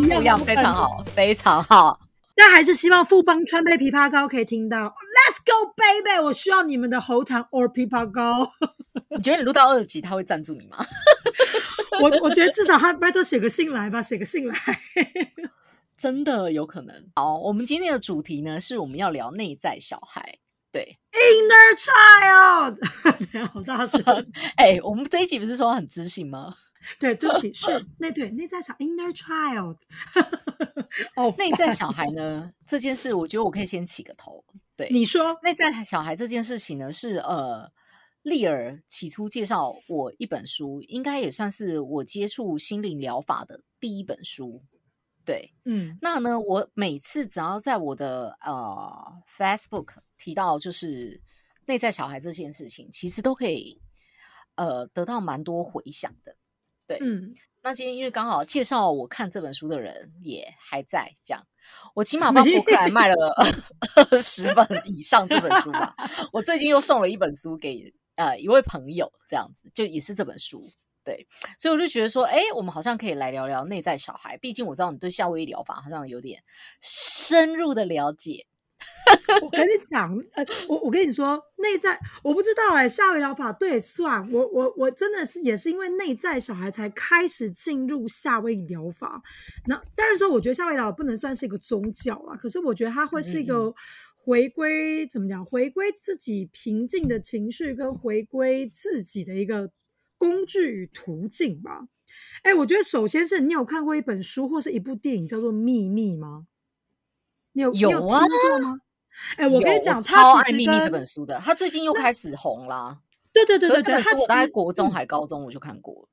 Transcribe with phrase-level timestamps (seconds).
[0.00, 2.00] 不一样，非常好，非常好。
[2.34, 8.52] 但还是希望富邦川贝枇杷膏可以听到，Let's go baby，我需要你们的喉糖 or 枇杷膏。
[9.14, 10.78] 你觉得你录到二级他会赞助你吗？
[12.00, 14.54] 我我觉得至少他拜托写个信来吧，写个信来。
[15.96, 16.94] 真的有可能。
[17.14, 20.38] 好，我们今天的主题呢，是我们要聊内在小孩。
[20.72, 22.78] 对，inner child，
[23.52, 24.02] 好大声！
[24.56, 26.54] 哎，我们这一集不是说很知性吗？
[26.98, 29.78] 对，对不起，是那对内在小 inner child。
[31.16, 34.44] 哦，内在小孩呢这件事，我觉得我可以先起个头。
[34.76, 37.70] 对，你说内在小孩这件事情呢，是呃，
[38.22, 44.62] 丽儿起初介绍我一本书，应该也算是我接触心灵疗法的第一本书。
[45.24, 51.22] 对，嗯，那呢，我每次只要在我的呃 Facebook 提到就是
[51.66, 53.80] 内在小孩这件事情，其实都可以
[54.56, 56.36] 呃得到蛮多回响的。
[56.98, 61.46] 对，嗯，那今天因为刚好介绍我看这本书的人也还在，这样
[61.94, 63.14] 我起码帮博客来卖了
[63.94, 65.94] 二十本以上这本书吧。
[66.32, 70.62] 我最近又送了一本书给呃一位朋友，这样子就也是这本书。
[71.04, 71.26] 对，
[71.58, 74.36] 所以我就觉得说，哎，我们好像可以来聊聊内在小孩。
[74.36, 76.40] 毕竟我知道你对夏威夷疗法好像有点
[76.80, 78.46] 深入的了解。
[79.42, 89.20] 我跟你讲，呃，我我跟你说，内在我不知道哎，夏威夷疗法对算我我我真的是也是因为内在小孩才开始进入夏威夷疗法。
[89.66, 93.74] 那当然说，我觉得夏威夷疗法不能算是一个宗教啊，可是我觉得它会是一个
[94.14, 99.70] 回归怎么讲，回归自己平静的情绪跟回归自己的一个。
[100.18, 101.88] 工具与途径吧，
[102.44, 106.46] 哎，我觉得首先是你有看过一本书或是一部电影叫做《秘密》吗？
[107.52, 108.78] 你有有听过吗？
[109.36, 113.00] 哎，我跟你讲，超爱《秘密》这本书的，他最近又开始红啦。
[113.32, 116.08] 对对对对对，他我大概国中还高中我就看过。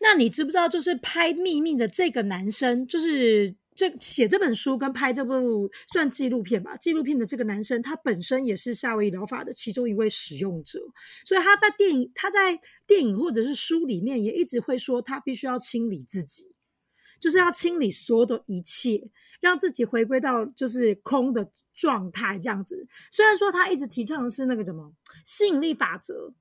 [0.00, 3.56] 那你知不知道，就是拍《秘密》的这个男生，就是？
[3.76, 6.76] 这写这本书跟拍这部算纪录片吧。
[6.76, 10.78] 纪录片的这个男生，他本身也是夏威夷疗法的其中一位使用者，
[11.24, 12.56] 所以他在电影、他在
[12.86, 16.54] 电影或者是书里面也一直会说，他必须要清理自己，
[17.18, 19.10] 就是要清理所有的一切，
[19.44, 22.86] 让自己回归到就是空的状态这样子。
[23.10, 24.90] 虽然说他一直提倡的是那个什么
[25.26, 26.32] 吸引力法则，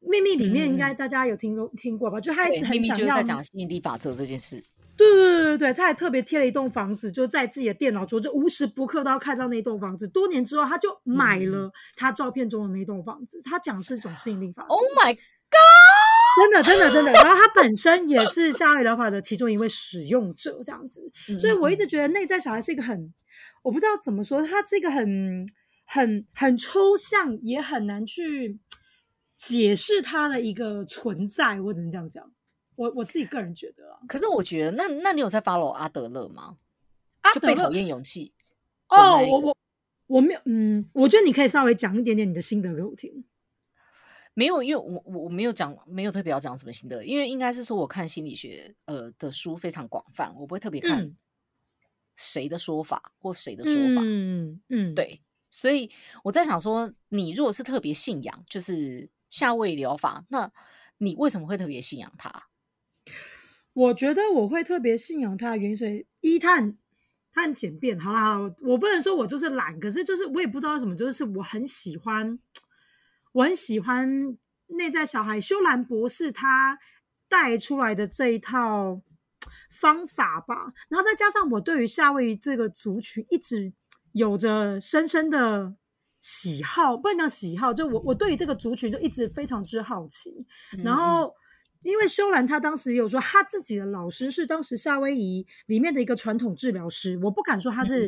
[0.00, 2.20] 秘密里面应该大家有听过听过吧？
[2.20, 4.60] 就他一直很想要在讲吸引力法则这件事。
[4.96, 10.06] 对对对对对，他还特别贴了一栋房子，就在自己的电脑桌，就无时不刻都要看到那栋房子。
[10.08, 13.40] 多年之后，他就买了他照片中的那栋房子。
[13.44, 14.68] 他讲是一种吸引力法则。
[14.68, 15.99] Oh my god！
[16.36, 17.12] 真的真的真的。
[17.12, 21.10] 然后他本身也是夏威夷疗法的其中一位使用者，这样子。
[21.38, 23.12] 所以我一直觉得内在小孩是一个很，
[23.62, 25.46] 我不知道怎么说，他是一个很
[25.84, 28.58] 很很抽象，也很难去
[29.34, 32.30] 解释他的一个存在，我只能这样讲。
[32.76, 36.56] 我我自己个人觉得啊，可是我觉得那那你有在 follow 阿德勒吗？
[37.20, 38.32] 阿德勒讨厌勇气
[38.88, 39.56] 哦，我我
[40.06, 43.24] 我没有，嗯，我觉得你可以稍微讲一点点你的心得给我听。
[44.34, 51.14] 没有，因为我我我没有讲，没有特别要讲什么心得，因为应该是说我看心理学呃的书非常广泛，我不会特别看
[52.16, 55.20] 谁的说法或谁的说法，嗯嗯，对，
[55.50, 55.90] 所以
[56.24, 60.50] 我在想说，你如果是特别信仰，就是夏威夷疗法，那
[60.98, 62.48] 你为什么会特别信仰它？
[63.72, 66.76] 我觉得我会特别信仰它的原因是：一，他很
[67.32, 67.98] 他很简便。
[67.98, 72.38] 好啦，我不能说我就是懒，可是就是我也不知道什么，就是我很喜欢，
[73.32, 74.36] 我很喜欢
[74.66, 76.78] 内在小孩修兰博士他
[77.28, 79.02] 带出来的这一套
[79.70, 80.72] 方法吧。
[80.88, 83.72] 然后再加上我对于夏威夷这个族群一直
[84.12, 85.74] 有着深深的
[86.20, 90.46] 喜好，不能讲喜好，就我我对于这个族群就一直非常之好奇，
[90.84, 91.34] 然后。
[91.82, 98.06] 因为修兰他当时也有说，他自己的老师是当时夏威夷里面的一个传统治疗师，我不敢说他是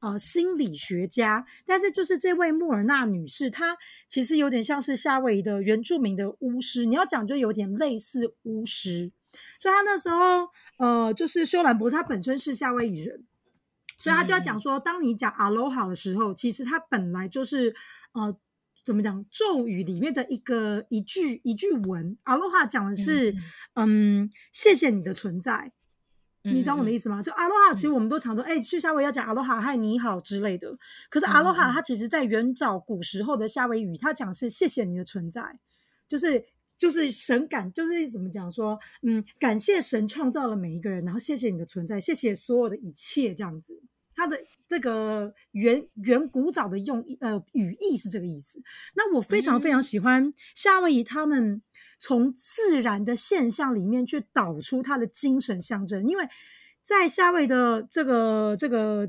[0.00, 3.76] 呃心理学家，但是就是这位莫尔纳女士，她
[4.08, 9.12] 其实有点像是夏威夷的原住民的巫师，你要讲就有点类似巫师，
[9.58, 10.48] 所以她那时候
[10.78, 13.24] 呃就是修兰博士，他本身是夏威夷人，
[13.98, 17.74] 所以他就要讲说，当你讲阿罗哈的时候，其实他本来就是
[18.12, 18.36] 呃。
[18.82, 19.26] 怎么讲？
[19.30, 23.36] 咒语里面的一个一句一句文，阿罗哈讲的是，
[23.74, 25.70] 嗯，谢谢你的存在，
[26.42, 27.22] 你懂我的意思吗？
[27.22, 30.74] 就阿罗哈，其实我们都常说，哎，去夏威夷要讲阿罗哈，嗨，你好之类的。
[31.10, 35.58] 可是阿罗哈，它其实在元早古时候的夏威夷语，它讲是谢谢你的存在，
[36.08, 36.44] 就是
[36.78, 43.82] 就是神感，就是怎么讲说，嗯，感谢神创造了每一个人，然后谢谢你的存在，谢谢所有的一切，这样子。
[44.16, 44.38] 它的
[44.68, 48.60] 这个原原古早的用呃语义是这个意思。
[48.94, 51.62] 那我非常非常喜欢夏威夷他们
[52.00, 56.08] 从自然的现象里面去导出他的精神象征。
[56.08, 56.28] 因为
[56.82, 59.08] 在夏威的这个这个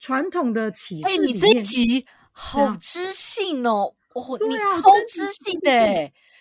[0.00, 5.70] 传统的启示里面，你这集好知性哦，哦，你超知性的，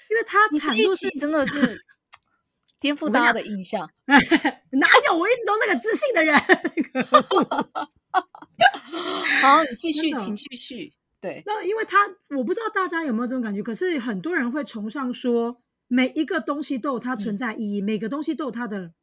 [0.09, 1.85] 因为他这一集真的是
[2.79, 3.87] 颠覆大家的印象。
[4.07, 5.17] 哪有？
[5.17, 6.39] 我一直都是个知性的人。
[9.41, 10.93] 好，你继续，请继续。
[11.21, 11.97] 对，那因为他，
[12.29, 18.93] 我不知道大家有没有这种感觉，可是很多人会崇尚说，每一个东西都有它存在意义，每个东西都有它的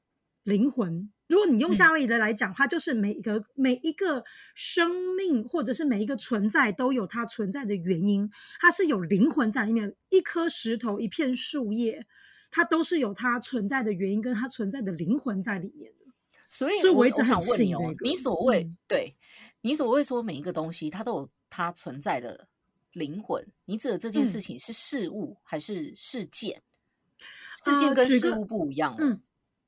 [0.45, 1.11] 灵魂。
[1.27, 4.25] 如果你用夏威夷的来讲，它就是每一个每一个
[4.55, 8.31] 生命，或者是每一个存在都有它存在的原因，
[8.61, 9.97] 它是有灵魂在里面。
[10.09, 12.07] 一颗石头，一片树叶，
[12.51, 16.07] 它都是有它存在的原因，跟它存在的灵魂在里面的。
[16.49, 19.17] 所以，所以我一直很问你哦，你所谓对。
[19.63, 22.47] 你所谓说每一个东西，它都有它存在的
[22.93, 23.45] 灵魂。
[23.65, 26.63] 你指的这件事情是事物还是事件？
[27.73, 28.95] 事件跟事物不一样。
[28.99, 29.21] 嗯，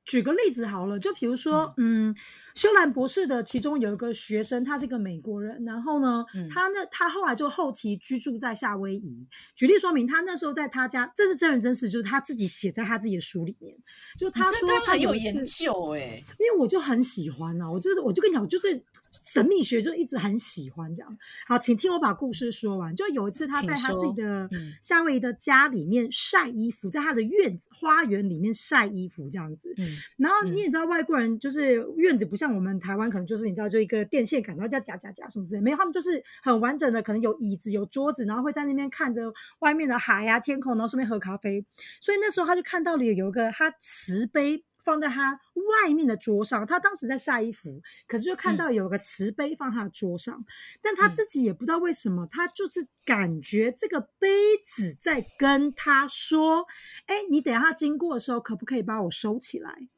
[0.05, 2.15] 举个例子好了，就比如说，嗯。
[2.55, 9.27] 修兰博士的其中有一个学生，他是一个美国人，然后呢，他那，他后来就后期居住在夏威夷。
[9.55, 13.77] 举例说明，他那时候在他家，这是真人真事，就是他自己写在他自己的书里面。
[14.17, 21.19] 就他说他有研究哎，因为我就很喜欢啊，我就是我就跟你讲，我就对神秘学就一直很喜欢这样。
[21.47, 22.95] 好，请听我把故事说完。
[22.97, 24.51] 就有一次他在他自己的
[24.83, 29.73] 夏威夷的家里面晒衣服，在他的院子花园里面晒衣服这样子。
[29.77, 32.48] 嗯，然后你也知道外国人就是院子不像。
[32.55, 41.65] 我们台湾可能就是你知道，就一个电线杆，然后叫夹夹夹什么之类，没有，他们就是很完整的，可能有椅子、有桌子，然后会在那边看着外面的海呀、天空，然后顺便喝咖啡。
[42.01, 45.41] 所以那时候他就看到了有一个他瓷杯放在他
[45.85, 50.45] 外面的桌上，他当时在晒衣服，可是就看到有个瓷杯放他的桌上，
[50.81, 54.29] 但他自己也不知道为什么，他就是感觉这个杯
[54.63, 56.67] 子在跟他说
[57.07, 59.89] ：“哎，你等下经过的时候，可不可以把我收起来？”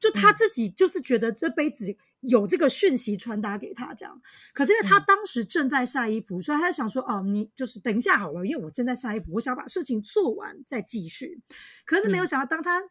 [0.00, 4.20] 就他自己就是觉得这杯子有这个讯息传达给他这样，
[4.54, 11.40] 可是因为他当时正在晒衣服，所以他想说哦，你就是等一下好了，因为我正在晒衣服，我想把事情做完再继续。
[11.84, 12.88] 可是没有想到，当他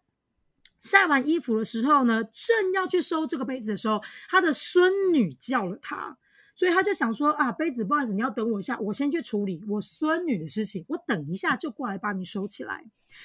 [0.80, 6.18] 晒完衣服的时候呢，正要去收这个杯子的时候，他的孙女叫了他。
[6.60, 12.84] 所以他就想说啊，杯子，不好意思，你要等我一下，我先去处理我孙女的事情，我等一下就过来把你收起来。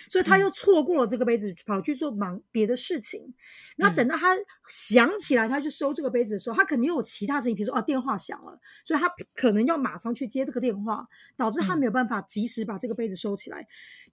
[0.09, 3.35] 所以他又错过了这个杯子，跑去做忙别的事情。
[3.75, 4.37] 然后等到他
[4.69, 13.67] 想起来他去收这个杯子的时候，他肯定有其他事情，比如说啊电话响了，所以他可能要马上去接这个电话，导致他没有办法及时把这个杯子收起来。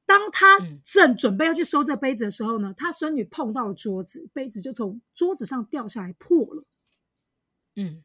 [0.07, 6.63] 当他正准备要去收这杯子的时候呢，他孙女碰到了桌子，杯子就从桌子上掉下来破了。
[7.75, 8.01] 嗯。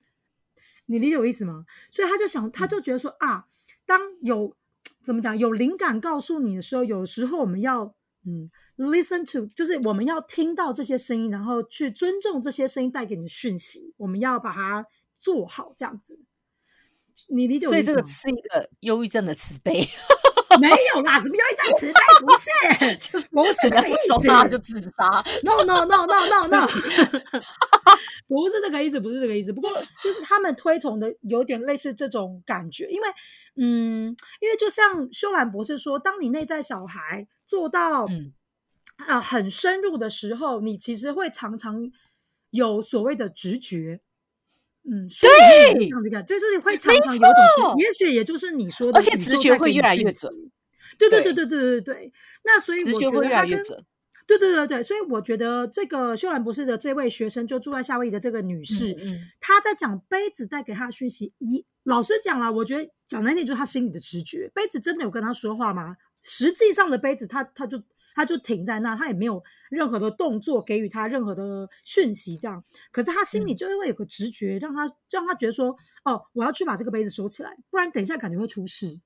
[0.87, 1.65] 你理解我意思吗？
[1.91, 3.47] 所以他就想，他就觉得说啊，
[3.85, 4.56] 当有
[5.03, 7.94] 怎么讲有灵感告诉你的时候，有时候我们要
[8.25, 14.87] 嗯，listen to，就是我们要听到这些声音，然后去尊重这些声音带给你的讯息，我们要把它
[15.19, 16.19] 做好这样子。
[17.29, 17.85] 你理解我意思？
[17.85, 19.81] 所以这个是一个忧郁症的慈悲。
[20.61, 22.00] 没有啦，什么叫一张磁带？
[22.20, 25.06] 不是，就是不是那个意思，就自杀。
[25.43, 26.67] No no no no no no，
[28.29, 29.53] 不是这个意思，不是这个意思。
[29.53, 29.70] 不过
[30.03, 33.08] 就是他们推崇的有点类似这种感觉，因为
[33.56, 38.06] 嗯，因为就像修兰博士说，当你内在小孩做到
[39.06, 41.91] 啊很深入的时候，你其实会常常
[42.51, 44.01] 有所谓的直觉。
[44.88, 50.32] 嗯，对，这样就是会常常有点，也许也就是你说的，而且直觉会越来越准。
[50.98, 52.12] 对对对对对对对。
[52.44, 53.84] 那所以我觉会越来越准。
[54.26, 61.32] 对对对对，所以我觉得这个秀兰博士的这位学生，就住在夏威夷的这个女士，嗯，她在讲杯子带给她的讯息。
[61.38, 64.50] 一老实讲了，我觉得讲难点就是她心里的直觉。
[64.55, 65.96] 杯子真的有跟她说话吗？
[66.22, 67.82] 实际上的杯子，她她就。
[68.17, 72.65] 他就停在那，他也没有任何的动作给予他任何的讯息，这样。
[72.91, 78.99] 可是他心里就会有个直觉，让他让他觉得说，哦，我要去把这个杯子收起来，不然等一下感觉会出事。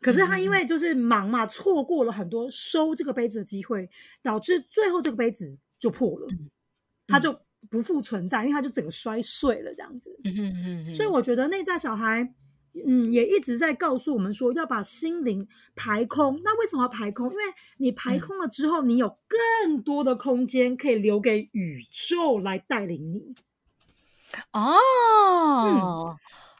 [0.00, 3.88] 可是他因为就是忙嘛，错过了很多收这个杯子的机会，
[4.22, 6.26] 导致最后这个杯子就破了，
[7.06, 7.38] 他就
[7.70, 10.10] 不复存在，因为他就整个摔碎了这样子。
[10.92, 12.34] 所以我觉得内在小孩。
[12.87, 15.45] 嗯，也一直在告诉我们说要把心灵
[15.75, 16.39] 排空。
[16.41, 17.29] 那为什么要排空？
[17.29, 17.43] 因为
[17.77, 23.35] 你排空了之后，你有更多的空间可以留给宇宙来带领你。
[24.53, 26.15] 哦，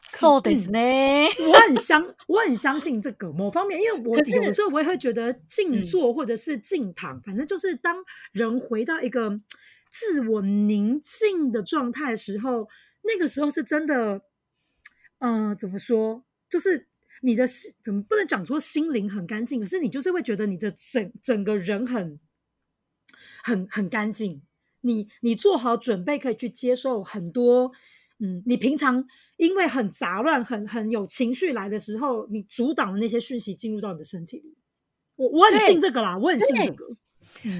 [0.06, 1.30] そうですね。
[1.48, 9.40] 我很相，我很相信这个某方面，因为我有的时候我也会觉得静坐或者是静躺，反正就是当人回到一个
[9.90, 12.68] 自我宁静的状态的时候，
[13.04, 14.20] 那个时候是真的。
[15.19, 16.23] 嗯，怎么说？
[16.49, 16.87] 就是
[17.21, 22.19] 你的心怎么不能讲说心灵很干净，可是你就是会觉得你的整整个人很
[23.43, 24.41] 很很干净。
[24.81, 27.71] 你你做好准备可以去接受很多，
[28.19, 29.05] 嗯，你平常
[29.35, 34.55] 因为很杂乱、很很有情绪来的时候，你阻挡的那些讯息进入到你的身体里。
[35.15, 36.95] 我我很信这个啦，我很信这个。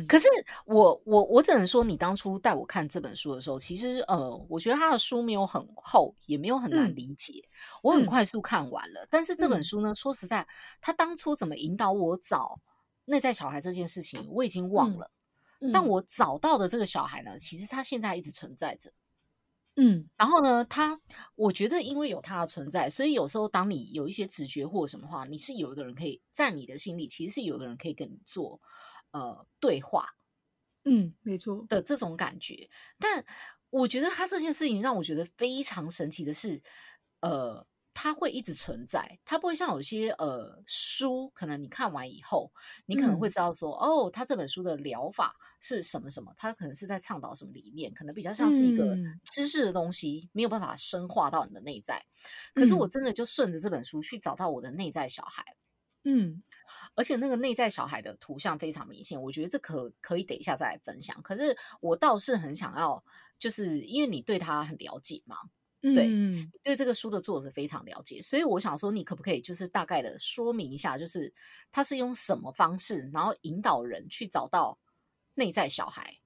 [0.08, 0.28] 可是
[0.66, 7.44] 我我我只能说，你当初带我看这本书的时候，其实呃，我觉得他的书没有很厚，也没有很难理解，
[7.82, 9.08] 我很快速看完了。
[9.10, 10.48] 但是这本书呢，说实在，
[10.82, 12.60] 他当初怎么引导我找
[13.06, 15.12] 内在小孩这件事情，我已经忘了。
[15.74, 18.92] 但我找到的这个小孩呢，其实他现在一直存在着。
[19.76, 21.00] 嗯，然后呢，他
[21.36, 28.60] 我觉得因为有他的存在，所以有时候当你有一些直觉或什么话，你是有一个人可以在你的心里，其实是有一个人可以跟你做。
[29.18, 30.16] 呃，对话，
[30.86, 31.66] 嗯，没错。
[31.68, 32.70] 的这种感觉，
[33.00, 33.26] 但
[33.72, 36.62] 我觉得他这件事情让我觉得非常神奇的是，
[37.22, 42.52] 呃，他会一直存在，他不会像有些呃书，可能你看完以后，
[42.86, 52.06] 你可能会知道说，哦，他这本书的疗法是什么什么，他可能是在倡导什么理念，可能比较像是一个知识的东西，没有办法深化到你的内在。
[52.54, 55.44] 可是我真的就顺着这本书去找到我的内在小孩。
[56.04, 56.42] 嗯，
[56.96, 61.22] 而且那个内在小孩的图像非常明显，我觉得这可可以等一下再来分享。
[61.22, 63.04] 可是我倒是很想要，
[63.40, 65.38] 就是因为你对他很了解嘛，
[65.82, 66.10] 对，
[66.64, 71.34] 对这个书的作者非常了解，所以我想说，你可不可以就是大概的说明一下，就是
[71.72, 74.78] 他是用什么方式，然后引导人去找到
[75.36, 76.18] 内在小孩，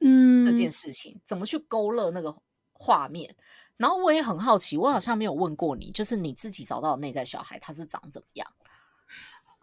[0.00, 2.40] 嗯，这件事情怎么去勾勒那个
[2.72, 3.34] 画面？
[3.76, 8.52] 然后我也很好奇，我好像没有问过你，就是你自己找到内在小孩，他是长怎么样？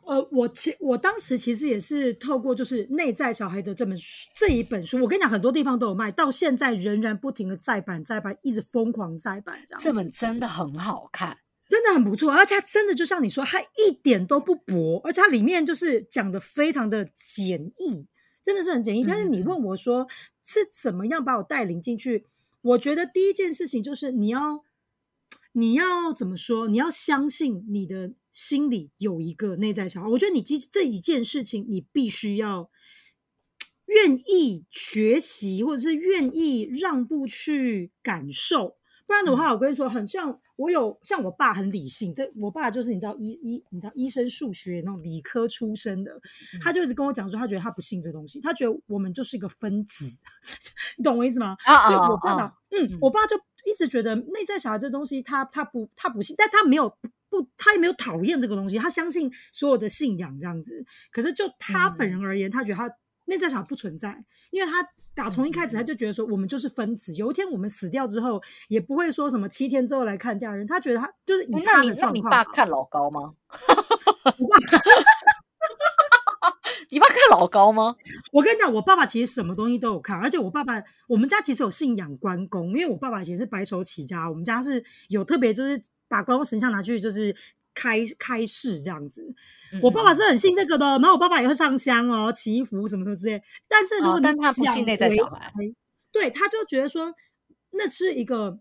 [0.06, 3.98] 呃，我其我当时其实也是透过就是内在小孩的这本
[4.36, 9.82] 这一本书，我跟你讲，很多地方都有卖，到现在仍然不停的再版再版，一直疯狂再版这样。
[9.82, 18.08] 这本真的很好看，真的很不错，而且它真的就像你说，它一点都不薄，而且它里面就是讲的非常的简易，
[18.44, 19.04] 真的是很简易。
[19.04, 20.08] 但是你问我说
[20.44, 22.26] 是怎么样把我带领进去？
[22.62, 24.64] 我觉得第一件事情就是你要，
[25.54, 26.68] 你要怎么说？
[26.68, 30.10] 你要相信你的心里有一个内在小孩。
[30.10, 32.70] 我觉得你这这一件事情，你必须要
[33.86, 38.76] 愿意学习，或者是愿意让步去感受。
[39.08, 46.20] 不然的话，我跟你说，很像我有像我爸很理性，这我爸就是你知道医医，你知道医生数学那种理科出身的，
[46.62, 50.06] 他就一直跟我讲说，他觉得他不信这东西，他觉得我们就是一个分子，
[50.98, 51.56] 你懂我意思吗？
[51.88, 56.92] 所以我爸爸，嗯，我爸就一直觉得内在小孩这东西，他他不他不信，但他没有
[57.40, 60.86] 不他也没有讨厌这个东西，他相信所有的信仰这样子。
[61.12, 62.90] 可是就他本人而言，他觉得他
[63.26, 64.88] 内在小孩不存在，因为他。
[65.16, 72.14] 打从一开始他就觉得说我们就是分子，有一天我们死掉之后也不会说什么七天之后来看家人，他觉得他就是以他的状况。
[72.14, 73.34] 你爸看老高吗？
[76.90, 77.96] 你爸看老高吗？
[78.34, 87.36] 我跟你讲，我爸爸其实什么东西都有看，而且我爸爸我们家其实有信仰关公，因为我爸爸以前是白手起家，我们家是有特别就是把关公神像拿去就是。
[87.78, 89.36] 开开市这样子，
[89.82, 93.44] 我爸爸是很信这个的，然后我爸爸也会上香哦，祈福什么什么之类。
[93.68, 95.52] 但是如果你他不信内在小孩，
[96.10, 97.14] 对，他就觉得说
[97.72, 98.58] 那是一个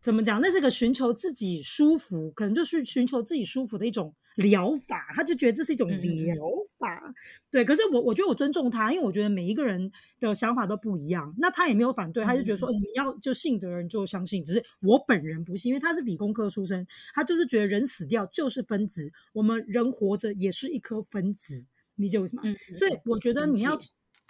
[0.00, 0.40] 怎么讲？
[0.40, 4.14] 那是个寻求自己舒服，可能就是寻求自己舒服的一种。
[4.36, 6.36] 疗法，他就觉得这是一种疗
[6.78, 7.14] 法，
[7.50, 7.64] 对。
[7.64, 11.34] 可是我，我觉得我尊重他，因为我觉得每一个人的想法都不一样。
[11.38, 14.44] 那他也没有反对，他就觉得说，你要就信的人就相信。
[14.44, 22.42] 只是我本人不信，因为他是理工科出身，他就是觉得人死掉就是分子，我们人活着也是一颗分子，理解为什么？
[22.76, 23.78] 所以我觉得你要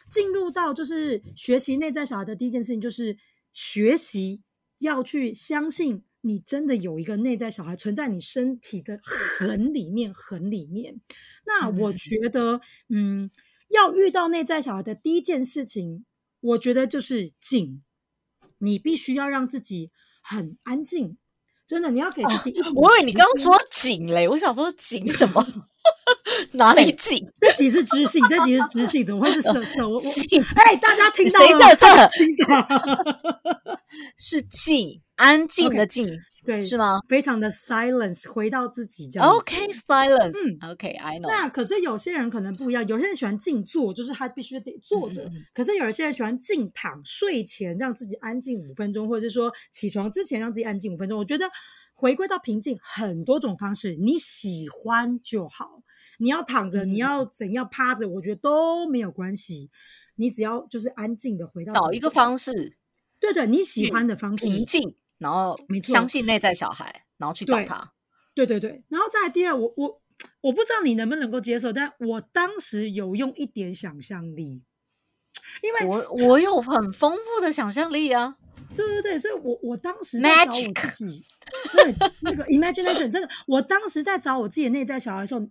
[0.08, 3.16] 进入到就是学习内在小孩的第一件事情，就是
[3.52, 4.40] 学习
[4.78, 6.02] 要去相信。
[6.22, 11.00] 你真的有一个内在小孩存在你身体的很里面，很里面。
[11.46, 13.30] 那我觉得，嗯，
[13.68, 16.04] 要遇到内在小孩的第一件事情，
[16.40, 17.82] 我觉得就是静。
[18.58, 19.90] 你必须要让自己
[20.22, 21.16] 很安静，
[21.66, 22.60] 真的，你要给自己。
[22.74, 25.42] 我以为你刚刚说紧嘞，我想说紧什么？
[26.52, 27.26] 哪里紧？
[27.38, 29.88] 这题是知性，这题是知性，怎么会是色色？
[29.88, 30.42] 我静。
[30.56, 31.74] 哎，大家听到了？
[31.74, 32.10] 色色？
[34.18, 35.00] 是静。
[35.20, 36.08] 安静的静，
[36.46, 36.98] 对，是吗？
[37.06, 39.28] 非常的 silence，回到自己这样。
[39.28, 41.28] OK，silence，嗯，OK，I know。
[41.28, 45.30] 那可是有些人可能不一样，有些人喜欢静坐，就是他必须得坐着。
[45.52, 51.18] 可是有一些人喜欢静躺，睡前让自己安静五分钟，或者是说起床之前让自己安静五分钟。
[51.18, 51.44] 我觉得
[51.92, 55.82] 回归到平静，很多种方式，你喜欢就好。
[56.18, 59.68] 你要躺着，你要怎样趴着，我觉得都没有关系。
[60.16, 62.76] 你只要就是安静的回到找一个方式，
[63.18, 64.94] 对对，你喜欢的方式，平静。
[65.20, 67.92] 然后相信内在小孩，然后去找他。
[68.34, 70.02] 对对对，然后再第二，我我
[70.40, 74.62] 我不知道你能不能够接受，但我当时有用一点想象力，
[75.62, 78.36] 因为我我有很丰富的想象力啊。
[78.76, 81.24] 对对对，所以我我当时在找我自己，
[81.72, 85.44] 对那个 imagination 真的，我当时在找我自己的内在小孩的时候，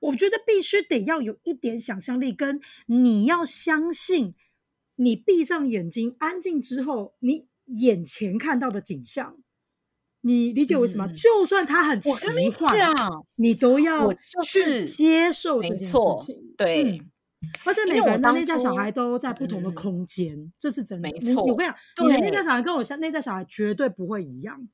[0.00, 4.32] 我觉得必须得要有一点想象力，跟你要相信，
[4.96, 9.36] 你闭上眼睛安静之后，你眼前看到的景象。
[10.26, 11.06] 你理解为什么？
[11.08, 12.10] 就算他很奇
[12.48, 12.74] 幻，
[13.34, 14.10] 你都要
[14.42, 16.54] 去接受这件事情。
[16.56, 17.02] 对，
[17.62, 21.10] 而且每个人的内在小孩都在不同的空间，这是真的。
[21.10, 24.66] 没错，我跟你讲，你的内在小孩跟我内在小孩绝对不会一样。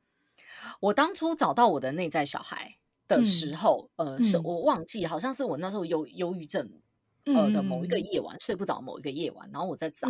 [0.79, 2.77] 我当初找到我的内在小孩
[3.09, 6.71] 的时候，呃，是我忘记，好像是我那时候忧忧郁症
[7.25, 10.07] 呃的某一个夜晚，睡不着某一个夜晚，然后我在找，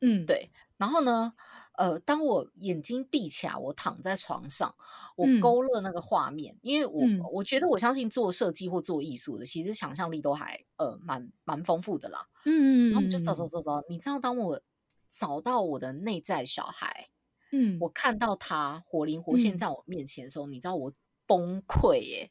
[0.00, 1.34] 嗯，对，然后呢？
[1.74, 4.74] 呃，当我眼睛闭起来，我躺在床上，
[5.16, 7.02] 我勾勒那个画面，因为我
[7.32, 12.28] 我觉得我相信做设计或做艺术的，其实想象力都还呃蛮蛮丰富的啦。
[12.44, 14.60] 嗯，然后我们就找找找找，你知道，当我
[15.08, 17.08] 找到我的内在小孩，
[17.52, 20.92] 嗯，我看到他活灵活现在我面前的时候，你知道我
[21.26, 22.30] 崩溃耶，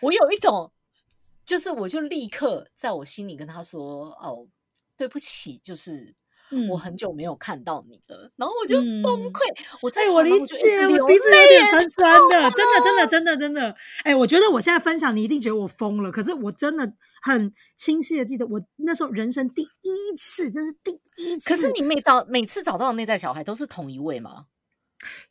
[0.00, 0.70] 我有一种，
[1.44, 4.46] 就是我就立刻在我心里跟他说，哦，
[4.96, 6.14] 对不起，就是。
[6.70, 9.40] 我很久没有看到你了，然后我就崩溃。
[9.80, 13.76] 我在我理解，我鼻子有点酸酸的，真的，真的，真的，真的。
[14.04, 16.12] 哎，我觉得我现在分享，你一定觉得我疯了。
[16.12, 21.50] 可是我真的很清晰的记得，我那时候人生第一次，真是第一次。
[21.50, 24.46] 可是你每找每次找到的内在小孩都是同一位吗？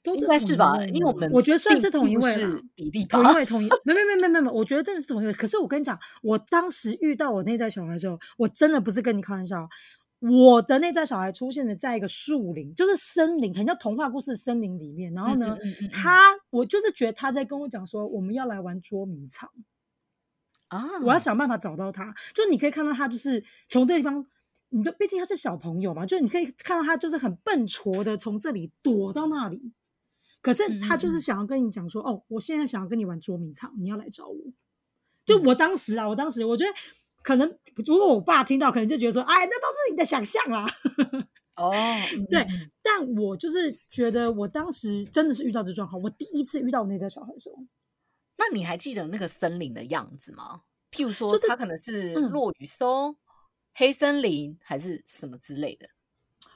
[0.04, 0.74] 都应该是吧？
[0.94, 5.34] 因为我们我觉得算是同一位，是比例同一位，同一没没没没没没，我觉得真的是同一位。
[5.34, 9.68] 可是我跟你讲，我当时遇到我内在小孩的时候，我真的不是跟你开玩笑。
[10.30, 15.14] 我的内在小孩出现的在一个树林，就是森林，很像童话故事森林里面。
[15.14, 15.58] 然后呢，
[15.92, 19.52] 他，我就是觉得他在跟我讲说，我们要来玩捉迷藏
[20.70, 21.00] 啊！
[21.02, 22.16] 我要想办法找到他。
[22.34, 24.26] 就你可以看到他，就是从这地方，
[24.70, 29.74] 你就毕竟他是小朋友嘛，就你可以看到他就是很笨拙的从这里躲到那里。
[30.42, 34.38] 可是他就是想要跟你讲说，哦，我现在想要跟你玩捉迷藏，你要来找我。
[35.26, 36.72] 就我当时啊，我当时我觉得。
[37.24, 37.58] 可能
[37.88, 40.68] 如果我爸听到，可能就觉得说：“哎，那都是你的想象啦。”
[41.56, 41.72] 哦，
[42.30, 42.46] 对，
[42.82, 46.02] 但我就是觉得，我当时真的是遇到这状况。
[46.02, 47.64] 我第一次遇到我内在小孩的时候，
[48.38, 50.62] 那你还记得那个森林的样子吗？
[50.92, 53.16] 譬如说，就是它可能是落雨松、
[53.74, 55.88] 黑森林，还是什么之类的？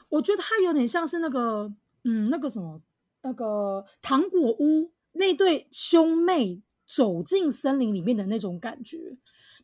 [0.10, 1.72] 我觉得它有点像是那个，
[2.04, 2.82] 嗯，那个什么，
[3.22, 9.18] 那个糖果屋那对兄妹走进森林里面的那种感觉。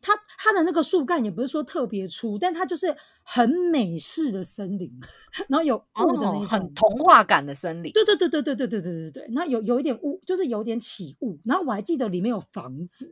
[0.04, 4.92] 它它的那个树干也不是说特别粗，但它就是很美式的森林，
[5.48, 7.90] 然后有雾的那种，很童话感的森林。
[7.92, 9.26] 对对对对对对对对对对。
[9.30, 11.40] 那有有一点雾，就是有点起雾。
[11.44, 13.10] 然后我还记得里面有房子，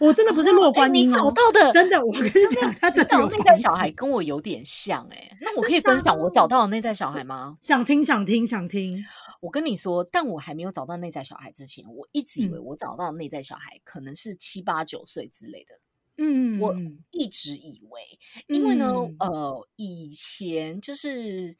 [0.00, 2.04] 我真的不是落观音哦，找到的真的。
[2.04, 7.56] 我跟你讲，他找内在小孩跟我有点像哎，那我可以分享我找到的内在小孩吗？
[7.60, 9.04] 想听想听想听。
[9.40, 15.80] 我跟你说，但我还没有找到内在小孩之前，我一直以为我找到内在小孩可能是七八九岁之类的。
[16.24, 16.72] 嗯，我
[17.10, 18.00] 一直以为，
[18.46, 18.86] 因为呢，
[19.18, 21.56] 呃，以前就是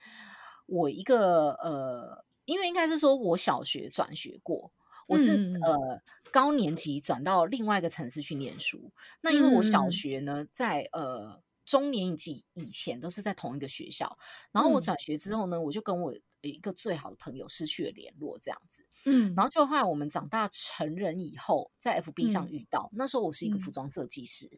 [0.67, 4.71] 我一个呃，因为应该是说我小学转学过，
[5.09, 8.93] 我是呃高年级转到另外一个城市去念书。
[9.23, 14.17] 那因为我小学呢，在呃中年级以前都是在同一个学校，
[14.53, 16.15] 然后我转学之后呢，我就跟我。
[16.51, 24.51] 一个最好的朋友失去了联络，这样子，嗯，然后就后来我们长大成人以后，在 FB 上遇到，那时候我是一个服装设计师，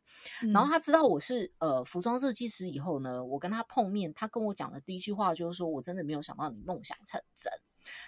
[0.53, 7.53] 然后他知道我是呃服装设计师以后呢，我跟他碰面，他跟我讲的第一句话就是说我真的没有想到你梦想成真。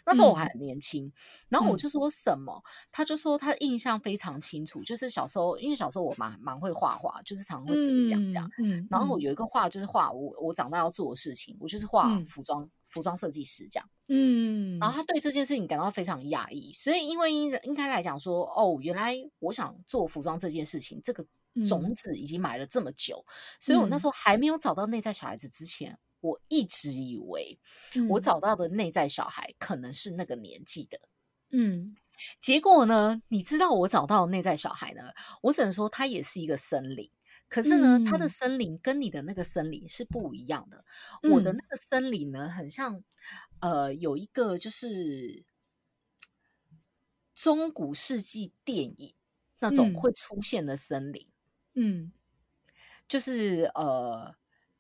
[0.07, 1.13] 那时候我还很年轻，
[1.51, 8.51] 然后我就说什么，他就说他印象非常清楚，就是小时候，因为小时候我蛮蛮会画画，就是常会得奖这样。
[8.57, 13.89] 嗯，然后有一个画就是画我我长大要做的事情，我就是画服装服装设计师这样。
[14.09, 21.25] 嗯，然后他对这件事情感到非常讶异，所以因为应应该来讲说，哦，原来我想做服装这件事情，这个
[21.69, 23.25] 种子已经埋了这么久，
[23.61, 25.99] 所以我那时候还没有找到内在小孩子之前。
[26.21, 27.57] 我一直以为
[28.09, 30.99] 我找到的内在小孩可能是那个年纪的，
[31.51, 31.95] 嗯，
[32.41, 33.23] 结果呢？
[33.29, 35.03] 你知道我找到内在小孩呢？
[35.43, 37.09] 我只能说他也是一个森林，
[37.49, 40.85] 可是呢，他的森林跟你的那个森林是不一样的。
[41.31, 43.03] 我的那个森林呢，很像
[43.61, 45.45] 呃，有一个就是
[47.35, 49.15] 中古世纪电影
[49.61, 51.27] 那种会出现的森林，
[51.75, 52.13] 嗯，
[53.09, 54.35] 就是呃。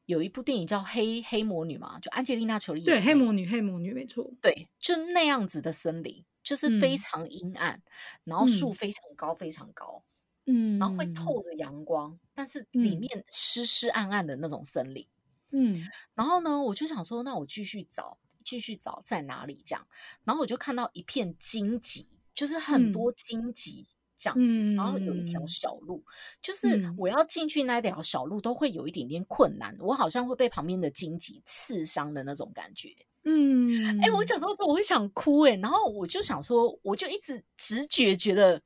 [0.07, 2.85] 有一部电影叫《黑黑魔女》嘛，就安吉丽娜·裘丽。
[2.85, 4.33] 对，黑魔女，黑魔女，没错。
[4.41, 7.83] 对，就那样子的森林，就是非常阴暗，
[8.23, 10.05] 然后树非常高非常高，
[10.47, 15.07] 嗯，然后会透着阳光，但是里面湿湿暗暗的那种森林，
[15.51, 19.87] 嗯，然后呢，我就想说，那我继续找，继续找在哪里这样，
[20.25, 23.87] 然后我就看到一片荆棘，就是很多荆棘。
[24.19, 26.03] 这样子，然后有一条小路，
[26.41, 32.89] 就是我要进去那条小路都会有一点点困难，我好像会被旁边的荆棘刺伤的那种感觉。
[33.25, 38.59] 嗯，哎，我讲到这我会想哭哎，然后我就想说，我就一直直觉觉得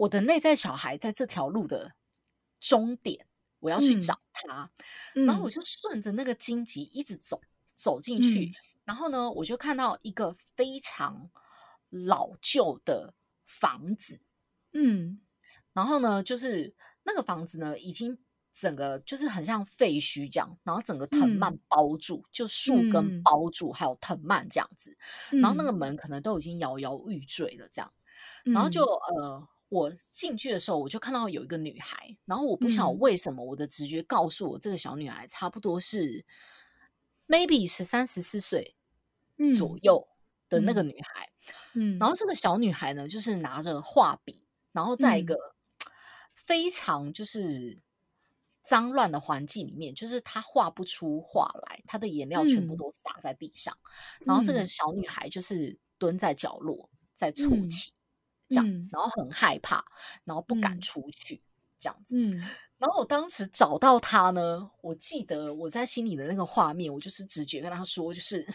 [0.00, 1.92] 我的内在小孩在这条路的
[2.58, 3.26] 终点，
[3.58, 4.70] 我要去找他，
[5.12, 7.40] 然后我就顺着那个荆棘一直走
[7.74, 8.52] 走进去，
[8.84, 11.30] 然后呢，我就看到一个非常
[11.90, 14.20] 老旧的房子。
[14.72, 15.20] 嗯，
[15.74, 18.18] 然后呢，就是那个房子呢，已经
[18.50, 24.96] 整个就是很像废墟这样，然后整个藤蔓包住，就树根包住，还有藤蔓这样子，
[25.32, 27.92] 然后那个门可能都已经摇摇欲坠了这样，
[28.44, 36.26] 然后就呃，我进去的时候，我就看到有一个女孩，然后我不晓得为什么，我的直觉告诉我，这个小女孩差不多是
[37.26, 38.76] maybe 十三十四岁
[39.56, 40.06] 左右
[40.50, 41.30] 的那个女孩，
[41.72, 42.14] 嗯，然后。
[42.14, 44.44] 这个小女孩呢，就是拿着画笔。
[44.72, 45.36] 然后在一个
[46.32, 47.80] 非常就是
[48.62, 53.76] 脏乱的环境里面，就是她画不出画来，她的颜料全部都洒在地上。
[54.20, 57.94] 然后这个小女孩就是蹲在角落在啜泣，
[58.50, 59.82] 这样，然后很害怕，
[60.24, 61.40] 然后不敢出去，
[61.78, 62.16] 这样子。
[62.18, 62.30] 嗯，
[62.76, 68.46] 然后我当时找到他呢，我记得我在心里的那个画面，我就是直觉跟他说，就是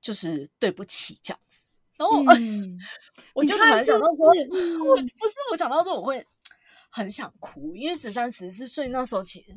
[0.00, 1.64] 就是对不起，这样子。
[1.96, 2.18] 然后，
[3.34, 6.26] 我就突然想到说，我不是我讲到这，我会
[6.90, 9.54] 很想哭，因为十三十四岁那时候，其实，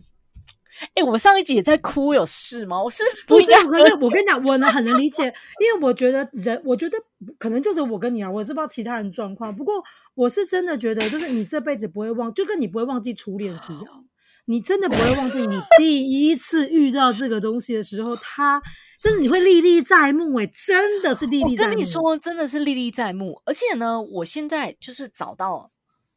[0.96, 2.82] 哎，我上一集也在哭，有事吗？
[2.82, 3.48] 我是不是？
[3.68, 5.24] 可是我跟你讲，我呢 很能理解，
[5.60, 6.98] 因为我觉得人，我觉得
[7.38, 9.84] 可能就是我跟你啊，我是不知道其他人状况，不过
[10.16, 14.06] 我是真的觉得，就是你这辈子不会忘，就跟你不会忘记初恋是一样，
[14.46, 18.62] 你真的不会忘记你第一次遇到这个东西的时候，他。
[19.04, 21.72] 真的你会历历在目哎，真的是历历在目。
[21.72, 23.42] 我跟你说，真的是历历在目。
[23.44, 25.70] 而且呢，我现在就是找到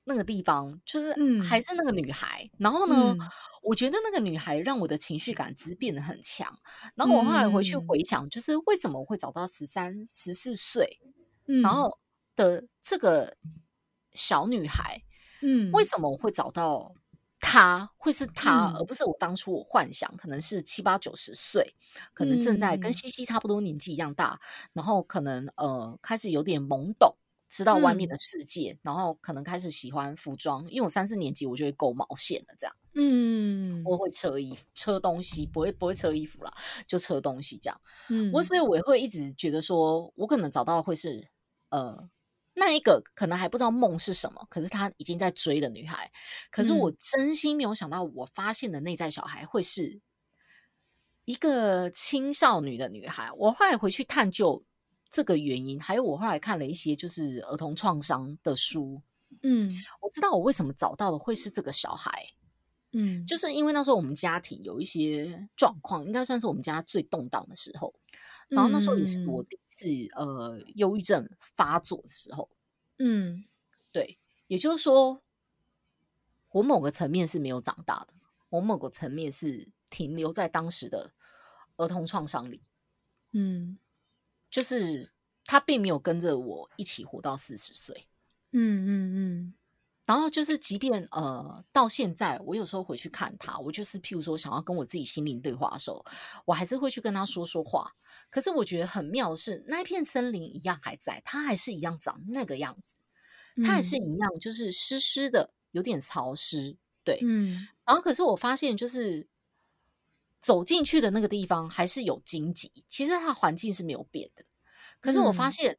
[0.04, 2.48] 那个地方，就是还是那个女孩。
[2.60, 3.16] 然后呢，
[3.66, 6.58] 我觉得那个女孩让我的情绪感知变得很强。
[6.94, 10.98] 然后我后来回去回想，就是为什么我会找到十三、十四岁，
[11.62, 11.98] 然后
[12.34, 13.36] 的这个
[14.14, 15.02] 小女孩，
[15.42, 16.94] 嗯，为什么我会找到？
[17.38, 21.74] 她会是她，而不是我当初我幻想，可能是七八九十岁，
[22.12, 24.40] 可能正在跟西西差不多年纪一样大，
[24.72, 27.14] 然后可能呃开始有点懵懂，
[27.48, 36.52] 知道外面的世界，然后可能开始喜欢服装，因为我三四年级我就会勾毛线了，这样，嗯，我会扯衣服、车东西，不会不会扯衣服啦，
[36.86, 41.28] 就扯东西这样，嗯，我所以我会一直觉得说，我可能找到会是
[41.68, 42.08] 呃。
[42.58, 46.10] 那一个可能还不知道梦是什么，可是他已经在追的女孩。
[46.50, 50.00] 可是我真心没有想到，我发现的内在小孩会是
[51.26, 53.30] 一个青少女的女孩。
[53.36, 54.64] 我后来回去探究
[55.10, 59.02] 这个原因，还有我后来看了一些就是儿童创伤的书。
[59.42, 62.26] 嗯，我知道我为什么找到的会是这个小孩。
[62.98, 67.94] 嗯，就是因为那时候我们家庭有一些状况，应该算是我们家最动荡的时候。
[68.48, 72.48] 然后那时候也是我第一次呃忧郁症发作的时候，
[72.98, 73.44] 嗯，
[73.90, 75.20] 对，也就是说，
[76.52, 78.14] 我某个层面是没有长大的，
[78.50, 81.12] 我某个层面是停留在当时的
[81.76, 82.62] 儿童创伤里，
[83.32, 83.78] 嗯，
[84.48, 85.10] 就是
[85.44, 88.06] 他并没有跟着我一起活到四十岁，
[88.52, 89.54] 嗯嗯嗯。
[90.06, 96.04] 然后就是，即便呃到现在，我有时候回去看他，我就是譬如说想要跟我自己心灵对话的时候，
[96.44, 97.92] 我还是会去跟他说说话。
[98.30, 102.98] 可是我觉得很妙的是，那一片森林一样还在，它还是一样长那个样子，
[103.64, 106.76] 它还是一样，就是湿湿的，有点潮湿。
[107.02, 107.66] 对，嗯。
[107.84, 109.26] 然后可是我发现，就是
[110.40, 114.44] 走进去的那个地方还是有荆棘，其实它环境是没有变的。
[115.00, 115.78] 可是我发现，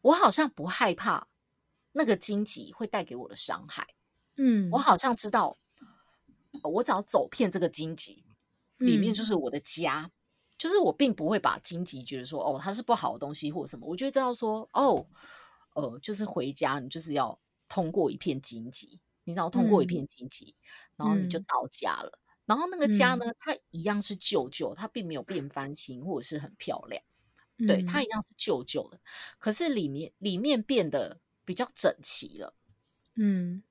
[0.00, 1.28] 我好像不害怕。
[1.92, 3.86] 那个荆棘会带给我的伤害，
[4.36, 5.58] 嗯，我好像知道，
[6.62, 8.24] 我只要走遍这个荆棘，
[8.78, 10.10] 里面就是我的家，
[10.56, 15.06] 就是我并不会把荆棘觉得说哦它是不好的东西或什么，我就会知道说哦，
[15.74, 20.54] 呃，就是回家你就是要通过一片荆棘，你只要通过一片荆棘，
[20.96, 27.02] 然后你就到家了，然后那个家呢，它一样是旧旧，它并没有变翻新或者是很漂亮，
[27.66, 29.00] 对，它一样是旧旧的，
[29.38, 31.20] 可是里面里面变得。
[31.44, 32.54] 比较整齐了，
[33.16, 33.62] 嗯，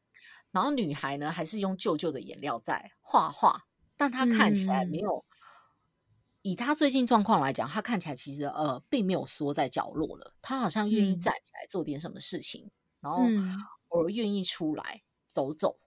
[0.51, 5.25] 然后女孩呢还是用旧旧的颜料在画画，但她看起来没有
[6.41, 13.23] 以她最近状况来讲，她看起来其实呃并没有缩在角落了，她好像愿意站起来做点什么事情，然后
[13.89, 15.77] 偶尔愿意出来走走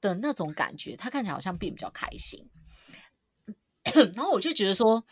[0.00, 2.50] 的那种感觉，她看起来好像变比较开心。
[4.14, 5.04] 然后我就觉得说，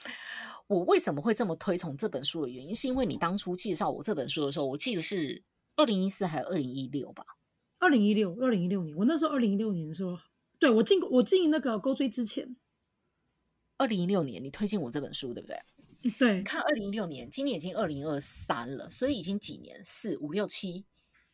[0.69, 5.43] 我为什么会这么推崇这本书的原因，是因为你当初介绍我这本书的时候，我记得是
[5.79, 7.25] 二零一四还有二零一六吧？
[7.79, 10.19] 二零一六，二零一六年，我那时候二零一六年的时候，
[10.59, 12.57] 对我进我进那个勾追之前。
[13.77, 16.11] 二零一六年，你推荐我这本书，对不对？
[16.19, 19.81] 对，看二零一六年，今年已经二零二三了，所以已经几年？
[19.85, 20.85] 四五六七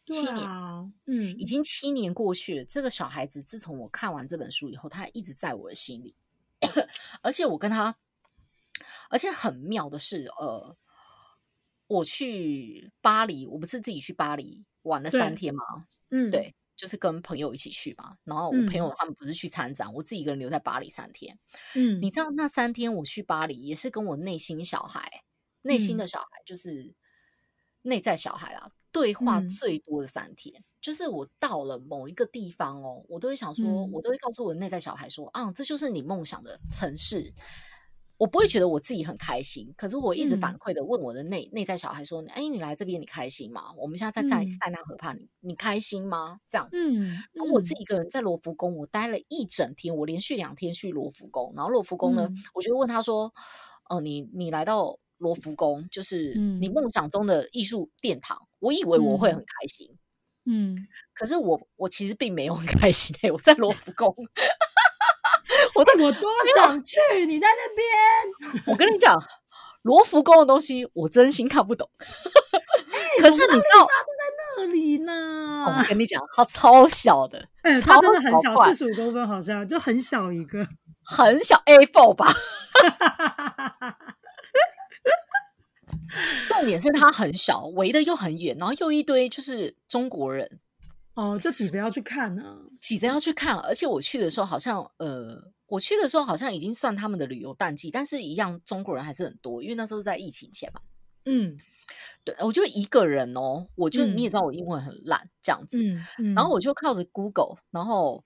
[0.06, 0.46] 七年，
[1.06, 2.64] 嗯，已经七年过去了。
[2.66, 6.14] 这个小孩子自从我看完这本书以后，他一直在我的心里。
[7.22, 7.96] 而且我跟他，
[9.08, 10.76] 而且很妙的是，呃，
[11.94, 15.62] 我去巴黎，我不是自己去巴黎玩了三天吗？
[16.10, 16.54] 嗯，对。
[16.76, 21.38] 就是跟朋友一起去嘛，然后我朋友他们不是去参展，我自己一个人留在巴黎三天。
[21.76, 25.22] 嗯，你知道那三天我去巴黎也是跟我内心小孩、
[25.62, 26.92] 内心的小孩，就是
[27.82, 30.64] 内在小孩啊，对话最多的三天。
[30.80, 37.32] 就是我到了某一个地方哦，我都会想说，我都会告诉我的内在小孩说啊，这就是你梦想的城市。
[38.24, 43.74] 我不会觉得我自己很开心，可是我一直反馈的问我的内内在小孩说：“哎，你来这边你开心吗？
[43.76, 46.78] 我们现在在在塞纳河畔，你你开心吗？”这样子。
[47.34, 51.52] 然后我自己一个人在罗浮宫，我待了一整天，我连续两天去罗浮宫。
[51.54, 53.30] 然后罗浮宫呢，我就问他说
[53.90, 59.98] ：“哦，你你来到罗浮宫，就是你梦想中的艺术殿堂，我以为我会很开心。”
[60.48, 60.78] 嗯，
[61.12, 64.16] 可是我我其实并没有很开心诶，我在罗浮宫。
[65.74, 68.62] 我我多想去，你在那边。
[68.66, 69.20] 我跟你讲，
[69.82, 71.88] 罗浮宫的东西我真心看不懂。
[73.20, 74.24] 可是你知道，就在
[74.56, 75.64] 那里呢。
[75.66, 77.48] 我跟你讲，它超小的，
[77.82, 80.66] 它真的很小，四十五公分，好像就很小一个，
[81.04, 82.26] 很小 A4 吧。
[86.48, 90.60] 重点是它很小，围的又很远，然后又一堆就是中国人。
[91.14, 92.42] 哦，就挤着要去看呢，
[92.80, 93.56] 挤着要去看。
[93.58, 95.52] 而且我去的时候，好像呃。
[95.74, 100.80] 我去的时候好像已经算他们的旅游淡季，但是一样中国人还是很多，因为那时候在疫情前嘛。
[101.24, 101.58] 嗯，
[102.22, 105.82] 对，我就一个人哦，我就你也知道我英文很烂这样子，
[106.34, 108.22] 然后我就靠着 Google，然后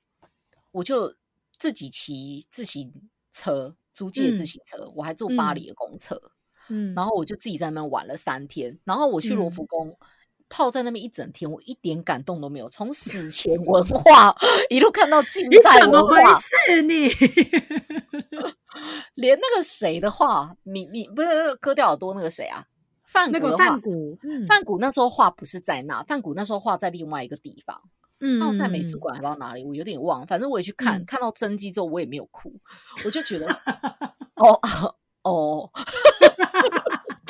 [0.72, 1.14] 我就
[1.58, 6.20] 自己骑自行车，租借自行车，我还坐巴黎的公车，
[6.68, 9.96] 嗯，然后我就自己在那边玩了三天，然后我去罗浮宫。
[10.48, 12.68] 泡在那边一整天，我一点感动都没有。
[12.70, 14.34] 从史前文化
[14.70, 16.16] 一路看到近代文化，
[16.86, 17.08] 你
[19.14, 22.64] 连那个谁的话，你你不是割掉耳朵那个谁啊？
[23.04, 23.78] 范古的话，
[24.46, 27.80] 范古那时候画不是在那，范古那时候画在另外一个地方，
[28.20, 30.26] 嗯奥赛美术馆还不知道哪里，我有点忘。
[30.26, 32.52] 反正我也去看，看到真迹之后我也没有哭，
[33.04, 33.46] 我就觉得
[34.36, 34.60] 哦
[35.22, 35.70] 哦。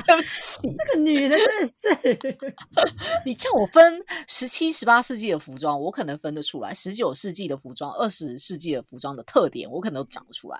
[0.08, 2.18] 对不起，那个女的真是，
[3.26, 10.58] 你叫我分十七、十八世纪的服装，我可能分得出来；十九世纪的服装、二十世纪的服装的特点，我可能都讲得出来。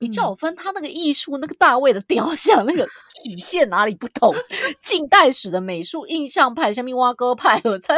[0.00, 2.84] 你叫我分他那个艺术，那个大卫的雕像，那个
[3.22, 4.34] 曲线哪里不同？
[4.82, 7.94] 近代史的美术印象派，像密挖哥派，我才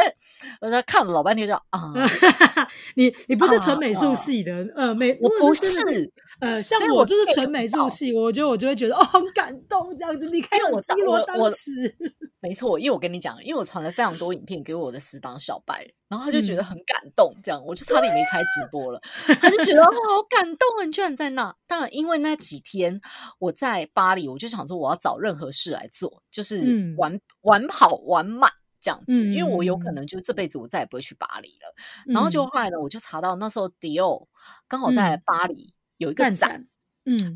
[0.59, 1.91] 我才看了老半天，就啊，
[2.95, 6.13] 你你不是纯美术系的，呃，美我不是。
[6.41, 10.27] 呃，像我就是纯美术系，我觉得我就会觉得哦，很感动这样子。
[10.31, 11.95] 你看我基罗当时，
[12.39, 18.99] 没错，因为我跟你讲，因为我传了非常多影片给我的死党小白，然后他就觉得很感动，这样我就差点没开直播了。
[19.39, 20.85] 他就觉得哇，好感动啊！
[20.85, 21.55] 你居然在那。
[21.67, 22.99] 当然，因为那几天
[23.39, 31.75] 我在巴黎，我就想说我要找任何事来做，就是玩玩好玩满这样子，因为我有可能就这辈子我再也不会去巴黎了。
[32.07, 34.27] 然后就后来呢，我就查到那时候迪奥
[34.67, 35.73] 刚好在巴黎。
[35.97, 36.67] 有一个展，嗯，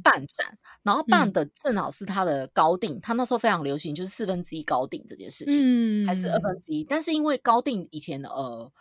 [0.03, 8.71] 办展，然后办的正好是他的高定，他那时候非常流行，就是四分之一高定这件事情，嗯，还是二分之一，但是因为高定以前呃，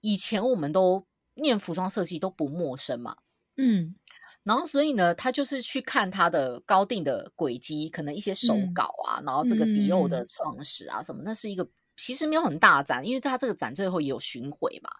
[0.00, 3.16] 以前我们都念服装设计都不陌生嘛，
[3.56, 3.94] 嗯，
[4.42, 9.44] 然后所以呢，他就是去看他的高定的轨迹，可能一些手稿啊，然后。
[9.44, 14.90] 这个迪奥的创始啊什么，那是一个其实没有很大展，因为他这个展最后也有巡回嘛。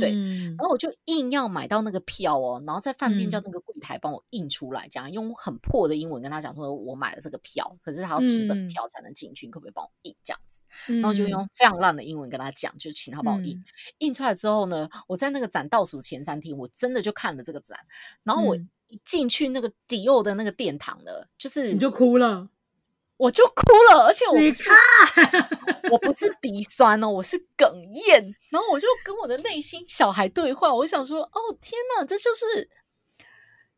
[0.00, 0.10] 对，
[0.56, 10.60] 然后我就硬要买到那个票哦，然后在饭店叫那个柜台帮我印出来，这样用很破的英文跟他讲说，我买了这个票，可是他要纸本票才能进去，可不可以帮我印这样子？
[10.94, 13.62] 然后就用非常烂的英文跟他讲，就请他帮我印。
[13.98, 17.78] 印出来之后呢，我在那个展倒数前三天，我真的就看了这个展，
[18.22, 22.48] 然后我一进去那个迪奥的那个殿堂了，就是你就哭了。
[23.16, 24.70] 我就哭了，而且我不是
[25.92, 27.72] 我不是鼻酸哦，我是哽
[28.06, 28.34] 咽。
[28.50, 32.68] 然后我就跟我的内心小孩对话，我想说：“哦天哪，这就是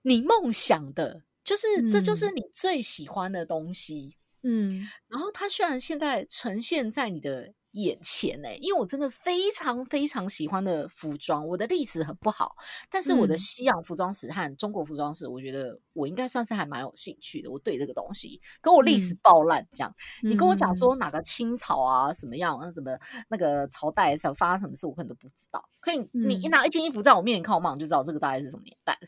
[0.02, 7.52] 你梦想的就是这就是你最喜欢的东西，嗯，然后它虽然现在呈现在你的。
[7.76, 12.56] 眼前呢，因为我真的非常非常喜欢的服装，我的历史很不好，
[12.90, 17.50] 但是我的西洋服装史和中国服装史，我觉得我应该算是还蛮有兴趣的。
[17.50, 19.94] 我对这个东西，跟我历史爆烂这样。
[20.22, 22.90] 你跟我讲说哪个清朝啊，什么样，什么
[23.28, 25.62] 那个朝代什么发生什么事，我可能都不知道。
[25.80, 28.98] 可以，你一拿一件衣服在我面前看，我马上就知道这个大概是什么年代。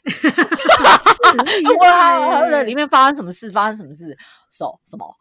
[1.81, 3.51] 哇，里面发生什么事？
[3.51, 4.17] 发生什么事？
[4.51, 5.15] 手什么？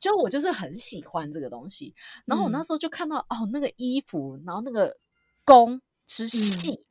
[0.00, 1.94] 就我就是很喜欢这个东西。
[2.24, 4.96] 然后我那时候就看到哦，那个衣服，然后那个
[5.44, 6.84] 工之细，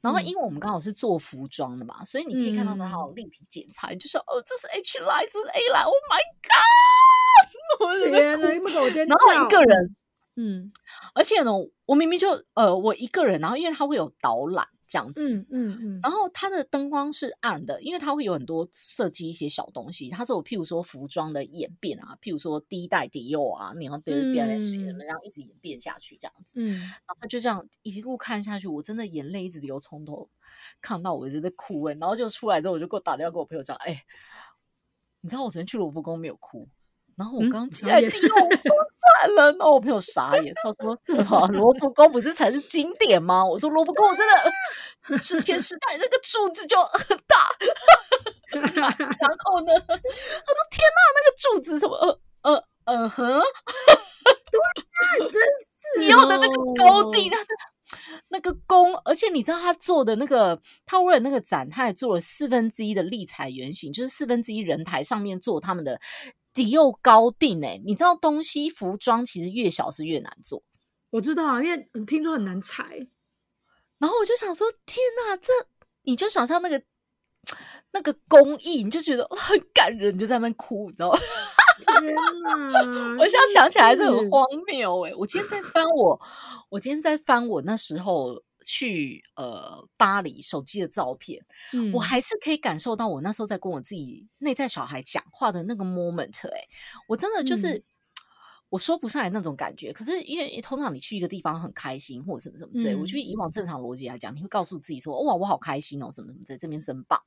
[0.00, 5.84] 然后因为我们刚好是做服装的嘛，所以你可以看到它有立体剪裁，就是哦，这是 H line，这是 A line。
[5.84, 6.68] Oh my god！
[8.10, 9.96] 天哪，你们狗尖然后一个人。
[10.40, 10.72] 嗯，
[11.14, 11.50] 而且呢，
[11.84, 26.68] 我明明就呃，我一个人，然后因为它会有导览这样子，嗯嗯嗯，然后它的灯光是暗的，因为它会有很多设计一些小东西，它是有譬如说服装的演变啊，譬如说第一代迪奥啊，你要对变来什么样一直演变下去这样子，嗯，
[27.06, 30.28] 然后就这样一路看下去，我真的眼泪一直流，从头
[30.80, 34.02] 看到我一直在哭哎，然后就出来之后，我就给我打电话给我朋友讲，哎，
[35.20, 36.66] 你知道我昨天去罗浮宫没有哭。
[37.16, 39.52] 然后我刚进来，迪奥都惨了。
[39.52, 47.36] 然后我朋友傻眼，他说：“这什么罗浮宫不是才是经典吗？”我说：“罗浮宫真的史前时代那个柱子就很大。”
[48.50, 48.62] 然
[49.44, 51.94] 后呢，他说：“天哪，那个柱子什么？
[51.96, 57.48] 呃呃呃哼，对啊，真是你要的那个高地，他的
[58.28, 66.00] 那个宫，而且你知道他做的那个，他为了那个展，他还做了四分之一的立彩圆形，就是四分之一人台上面做他们的。”
[66.58, 70.64] 迪又高定哎，你知道东西服装其实越小是越难做，
[71.10, 73.06] 我知道啊，因为听说很难裁。
[73.98, 75.52] 然后我就想说，天哪，这
[76.02, 76.82] 你就想象那个
[77.92, 81.18] 那个工艺，你就觉得很感人，你就在那哭，你知道吗？
[82.00, 83.16] 天哪！
[83.18, 85.14] 我现在想起来是很荒谬哎。
[85.16, 86.20] 我今天在翻我，
[86.70, 88.42] 我今天在翻我那时候。
[88.64, 91.44] 去呃巴黎手机的照片，
[91.92, 96.60] 我还是可以感受到我那时候在跟我自己内在小孩讲话的那个 moment 哎，
[97.08, 97.82] 我真的就是
[98.68, 99.92] 我说不上来那种感觉。
[99.92, 107.22] 可是因为通常你去一个地方很开心或者什么什么之类，我觉得以往正常逻辑来讲，你会告诉自己说哇我好开心哦，什么什么在这边真棒，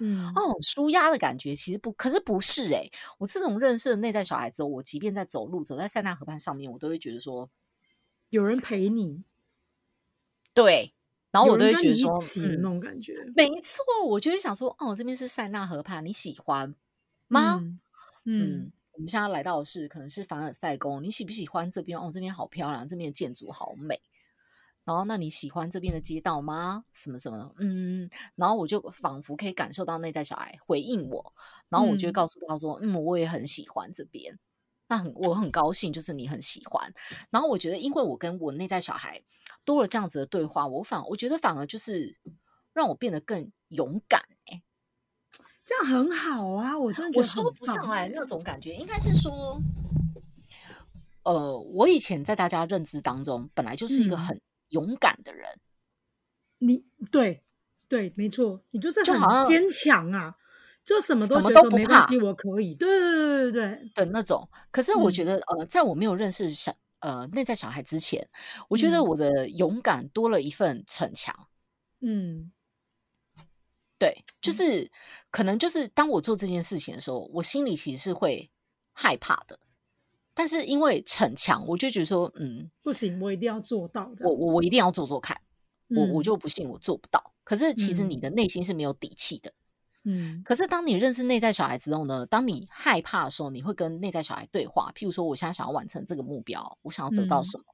[0.00, 0.26] 嗯。
[0.34, 2.84] 哦舒压的感觉其实不，可是不是哎，
[3.18, 7.48] 我这种认识的内在小孩之后，我即便在走路走在塞纳河畔上面，我都会觉得说
[8.30, 9.22] 有人陪你。
[10.54, 10.92] 对，
[11.30, 12.10] 然后我都会觉得说，
[12.56, 16.74] 那种感觉，没错，我就会想说，哦，这边是塞纳河畔，你喜欢
[17.28, 17.62] 吗？
[18.24, 21.98] 嗯，我们现在来到的是可能是凡尔赛宫，你喜不喜欢这边？
[21.98, 24.00] 哦，这边好漂亮，这边的建筑好美。
[24.84, 26.84] 然后，那你喜欢这边的街道吗？
[26.92, 27.54] 什么什么？
[27.58, 31.32] 嗯，然后我就仿佛可以感受到内在小孩回应我，
[31.68, 34.38] 然后我就会告诉他说，嗯，我也很喜欢这边。
[34.92, 36.92] 那很，我很高兴，就是你很喜欢。
[37.30, 39.22] 然后我觉得，因为我跟我内在小孩。
[39.64, 42.18] 多了这样子的对话，我反我觉得反而就是
[42.72, 44.60] 让我变得更勇敢哎，
[45.64, 46.76] 这样很好啊！
[46.76, 49.60] 我真的我说不上来那种感觉，应该是说，
[51.22, 55.48] 呃，我以前在大家认知当中本来就是一个很勇敢的人，
[56.58, 57.44] 你对
[57.86, 60.34] 对没错，你就是很坚强啊，
[60.84, 64.48] 就什么什么都不怕，我可以，对对对对对的那种。
[64.70, 66.74] 可是我觉得，呃，在我没有认识小。
[67.04, 68.24] 呃，内在小孩之前，
[68.68, 71.34] 我觉得我的勇敢多了一份逞强。
[72.00, 72.52] 嗯，
[73.98, 74.88] 对，就是
[75.28, 78.48] 可能就是当我做这件事情的时候，我心里其实是会
[78.92, 79.58] 害怕的。
[80.32, 84.08] 但是因为逞强，我就觉得说，嗯，不行，我一定要做到。
[84.20, 85.36] 我我我一定要做做看。
[85.88, 87.34] 我我就不信我做不到。
[87.42, 89.52] 可是其实你的内心是没有底气的。
[90.04, 92.26] 嗯，可是当你认识内在小孩之后呢？
[92.26, 94.92] 当你害怕的时候，你会跟内在小孩对话。
[94.96, 97.64] 譬如说，我现在想要完成这个目标，我想要得到什么？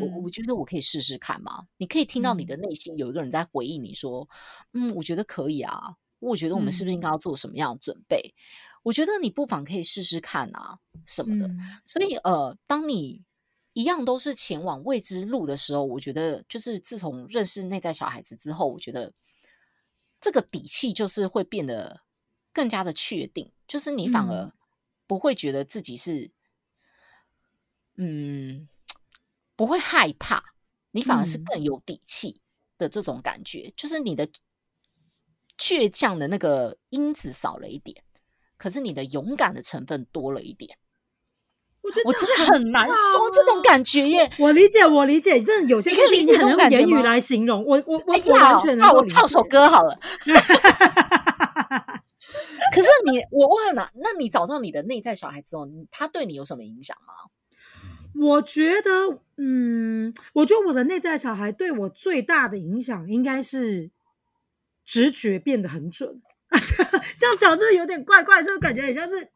[0.00, 1.64] 我我觉得我可以试试看嘛？
[1.76, 4.28] 你可以听到你的内心有一个人在回应你说
[4.74, 5.94] ：“嗯，我觉得可以啊。
[6.18, 8.34] 我觉得我们是不是应该要做什么样的准备？
[8.82, 11.48] 我觉得你不妨可以试试看啊，什么的。
[11.86, 13.22] 所以呃，当你
[13.74, 19.12] 一样都是前往未知路的时候，我觉得就是自从认识内在小孩子之后，我觉得。
[20.20, 22.02] 这个底气就是会变得
[22.52, 24.52] 更加的确定，就是你反而
[25.06, 26.30] 不会觉得自己是，
[27.96, 28.68] 嗯，
[29.56, 30.54] 不会害怕，
[30.90, 32.40] 你反而是更有底气
[32.76, 34.28] 的这种感觉，就是你的
[35.56, 38.04] 倔强的那个因子少了一点，
[38.56, 40.78] 可是你的勇敢的成分多了一点。
[42.04, 44.30] 我真的很难说这种感觉耶。
[44.38, 47.64] 我理解，我理解，真的有些可以理解很用言语来形容。
[47.64, 49.98] 我我我完全，那我唱首歌好了。
[52.72, 57.14] 可是你，我问了，那你找到你的内在小孩之后，他对你有什么影响吗？
[58.14, 63.90] 我觉得，嗯，我觉得我的内在小孩对我最大的影响，应该是
[64.84, 66.20] 直觉变得很准。
[67.18, 69.30] 这样讲是有点怪怪，是不是感觉很像是？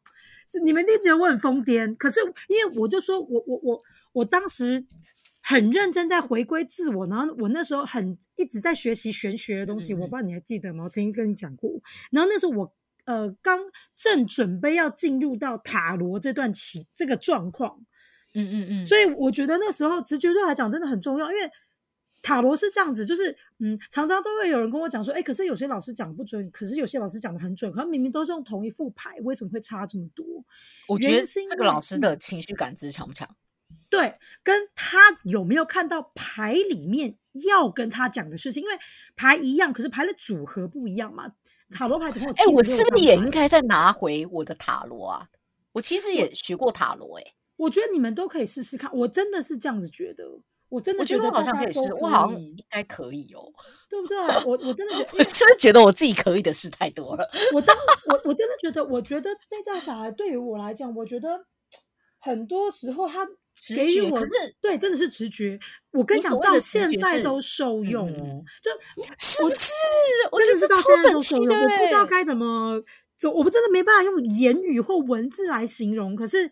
[0.46, 3.82] 是你们一定觉得我很疯癫，可是因为我就说我我我
[4.12, 4.84] 我当时
[5.42, 10.84] 很认真在回归自我，然后我那时候很一直在学习玄学的东西，我不知道你还记得吗？
[10.84, 11.70] 我曾经跟你讲过。
[12.10, 12.72] 然后那时候我
[13.04, 13.60] 呃刚
[13.94, 17.84] 正准备要进入到塔罗这段期这个状况。
[18.36, 21.48] 嗯嗯嗯，所以我觉得那时候直觉对来讲真的很重要，因为
[22.24, 30.24] 塔罗是这样子，就是嗯，常常都会有人跟我讲说，哎，可是有些老师讲不准，可是有些老师讲的很准，可能明明都是用同一副牌，为什么会差这么多？
[30.88, 33.28] 我觉得这个老师的情绪感知强不强？
[33.90, 38.74] 对，跟他有没有看到牌里面要跟他讲的事情，因为
[39.14, 41.34] 牌一样，可是牌的组合不一样嘛。
[41.70, 45.28] 塔罗牌总共哎，我是不是也应该再拿回我的塔罗啊？
[45.72, 47.34] 我其实也学过塔罗，哎。
[47.56, 53.52] 我觉得你们都可以试试看，我真的是这样子觉得，我真的觉得我好像可以试，我好像应该可以哦，
[53.88, 54.16] 对不对？
[54.44, 57.30] 我我真的觉得，我是不是觉得我自己可以的事太多了？
[57.52, 57.76] 我当
[58.10, 61.28] 我我真的觉得，我觉得内在小孩对于我来讲，我觉得
[62.18, 63.24] 很多时候他
[63.76, 65.58] 给予我，可是对，真的是直觉。
[65.92, 68.70] 我跟你讲，到现在都受用哦，就
[69.18, 69.72] 是不是？
[70.32, 72.80] 我真的是到现在都受用，我不知道该怎么
[73.16, 76.50] 走，我们真的没办法用言语或文字来形容，可是。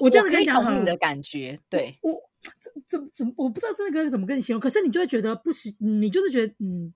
[0.00, 2.12] 我真的跟你讲，你的感觉，对我
[2.60, 4.60] 怎怎怎，我不知道这个怎么跟你形容。
[4.60, 6.92] 可是你就会觉得不行，你就是觉得嗯，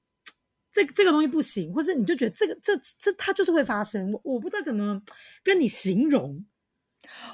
[0.70, 4.12] 这这个东西不行，或是你就觉得这个这这它就是会发生。
[4.12, 5.02] 我我不知道怎么
[5.44, 6.44] 跟你形容。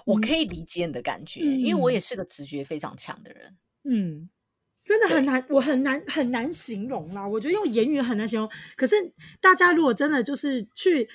[0.04, 3.56] 我可以理解你的感觉，因为我也是个直觉非常强的人。
[3.84, 4.28] 嗯，
[4.84, 7.26] 真的很难，我很难很难形容啦。
[7.26, 8.50] 我觉得用言语很难形容。
[8.76, 8.96] 可是
[9.40, 11.08] 大家如果真的就是去。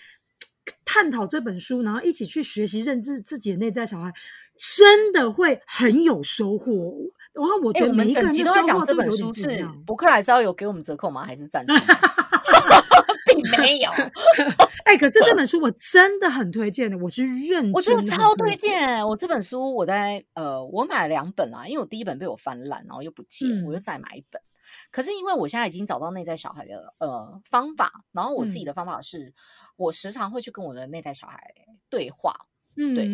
[0.84, 4.12] 探讨这本书，然后一起去学习认知自己的内在小孩，
[4.60, 6.96] 真的会很有收获。
[7.34, 11.24] 然后我觉得每一个人都在讲这本书是博客来是要有给我们折扣吗？
[11.24, 11.74] 还是赞助？
[13.28, 13.92] 并没有。
[14.86, 19.06] 哎，可是这本书我真的很推荐的，我是认，我真的超推荐。
[19.08, 24.42] 我这本书我在呃，我买了两本啦，因为我第一本被我翻烂，然后又不借，我又再买一本。
[24.90, 29.34] 可是因为我现在已经找到内在小孩的呃方法，然后我自己的方法是，
[29.76, 31.54] 我时常会去跟我的内在小孩
[31.90, 32.34] 对话，
[32.78, 33.06] 嗯，对，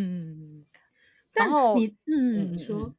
[1.34, 2.94] 然后你嗯，你说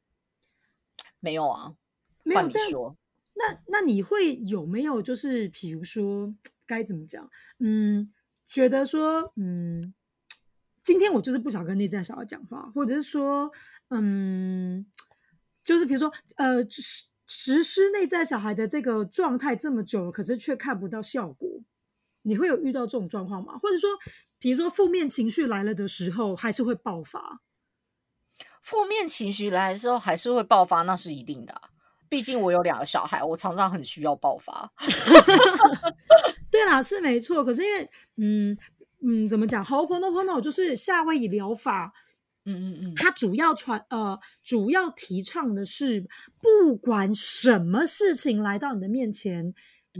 [1.19, 1.75] 没有啊？
[2.23, 2.95] 没有你说，
[3.33, 6.33] 那那你会有没有就是比如说
[6.65, 7.29] 该怎么讲？
[7.59, 8.11] 嗯，
[8.47, 9.93] 觉得说嗯，
[10.83, 13.51] 今天我就是不想跟内在小孩讲话，或者是说
[13.89, 14.85] 嗯，
[15.63, 17.05] 就是比如说呃，实。
[17.27, 21.49] 实施内在小孩的这个状态这么久了，可是却看不到效果，
[22.21, 23.57] 你会有遇到这种状况吗？
[23.57, 23.89] 或者说，
[24.37, 27.41] 比如说负面情绪来了的时候，还是会爆发？
[28.61, 31.53] 负面情绪来的时候还是会爆发，那是一定的。
[32.09, 34.71] 毕竟我有两个小孩，我常常很需要爆发。
[36.49, 37.43] 对啦，是没错。
[37.43, 38.57] 可是因为，嗯
[39.01, 41.93] 嗯，怎么讲？Ho'oponopono 就是夏威夷疗法。
[42.47, 46.05] 嗯嗯嗯，它主要传呃，主要提倡的是，
[46.39, 49.53] 不管什么事情来到你的面前，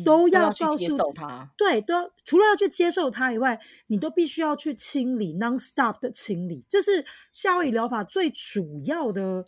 [0.04, 1.50] 都要去接受它。
[1.58, 6.66] 对，都除了要去接受它以外，你都必须要去清理，non-stop 的清理。
[6.68, 9.46] 这是夏威夷疗法最主要的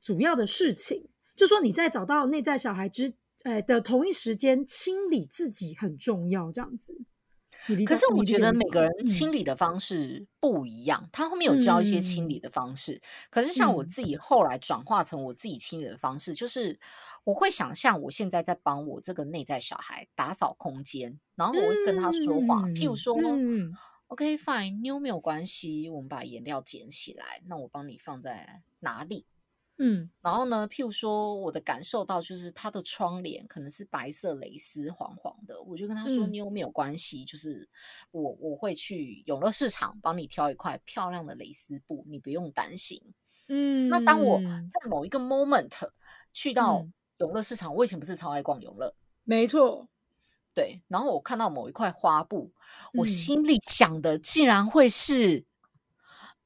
[0.00, 1.08] 主要的事情。
[1.34, 6.96] 就说你在找到内在小孩之呃的同一时间，清理自己很重要，这样子。
[7.86, 13.00] 可是我觉得每个人清理的方式不一样，他后面有教一些清理的方式。
[13.30, 16.78] 可是像我自己后来转化成我自己清理的方式，就是
[17.28, 23.14] 我会想象我现在在帮我这个内在小孩打扫空间，然后我会跟他说话，譬如说
[24.06, 29.26] ，OK fine，妞没有关系，我们把颜料捡起来，那我帮你放在哪里？
[29.76, 30.66] 嗯，然后呢？
[30.66, 37.26] 譬如说，我的感受到就是他的窗帘可能是白色蕾丝，黄黄的，我就跟他说：“你有没有关系？
[37.26, 37.68] 就是
[38.10, 42.98] 我我会去永乐市场帮你挑一块漂亮的蕾丝布，你不用担心。”
[43.48, 45.70] 嗯，那当我在某一个 moment
[46.32, 46.86] 去到
[47.18, 48.94] 永乐市场，我以前不是超爱逛永乐，
[49.24, 49.88] 没错，
[50.54, 50.82] 对。
[50.88, 52.52] 然后我看到某一块花布，
[52.94, 55.44] 我心里想的竟然会是，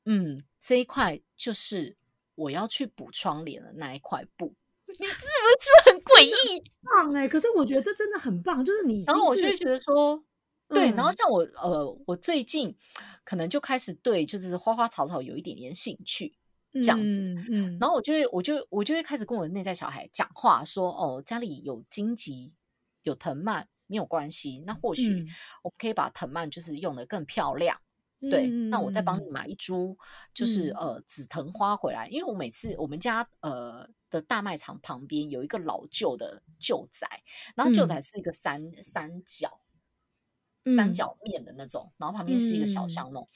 [0.04, 1.96] 嗯，这一块就是。
[2.34, 4.54] 我要去补窗帘的那一块布，
[4.86, 6.64] 你是不是很诡异？
[6.82, 7.28] 棒哎！
[7.28, 9.04] 可是我觉得这真的很棒，就是你。
[9.06, 10.24] 然后我就会觉得说，
[10.66, 10.90] 对。
[10.92, 12.74] 然后像我呃，我最近
[13.22, 16.34] 可能就开始对就是花花草草有一点点兴趣，
[16.74, 17.20] 这样子。
[17.50, 17.78] 嗯。
[17.80, 22.54] 然后我就会，我就我就会开始跟我的内在小孩讲话，说：“哦，家里有荆棘，
[23.02, 24.62] 有藤蔓。”没有关系。
[24.66, 25.10] 那或许
[25.62, 27.78] 我们可以把藤蔓就是用的更漂亮。
[28.22, 29.98] 对，那我再帮你买一株，
[30.32, 37.06] 就是呃紫藤花回来，因为我每次我们家呃的大卖场旁边有一个老旧的旧宅，
[37.54, 39.60] 然后旧宅是一个三三角
[40.74, 43.28] 三角面的那种，然后旁边是一个小巷弄。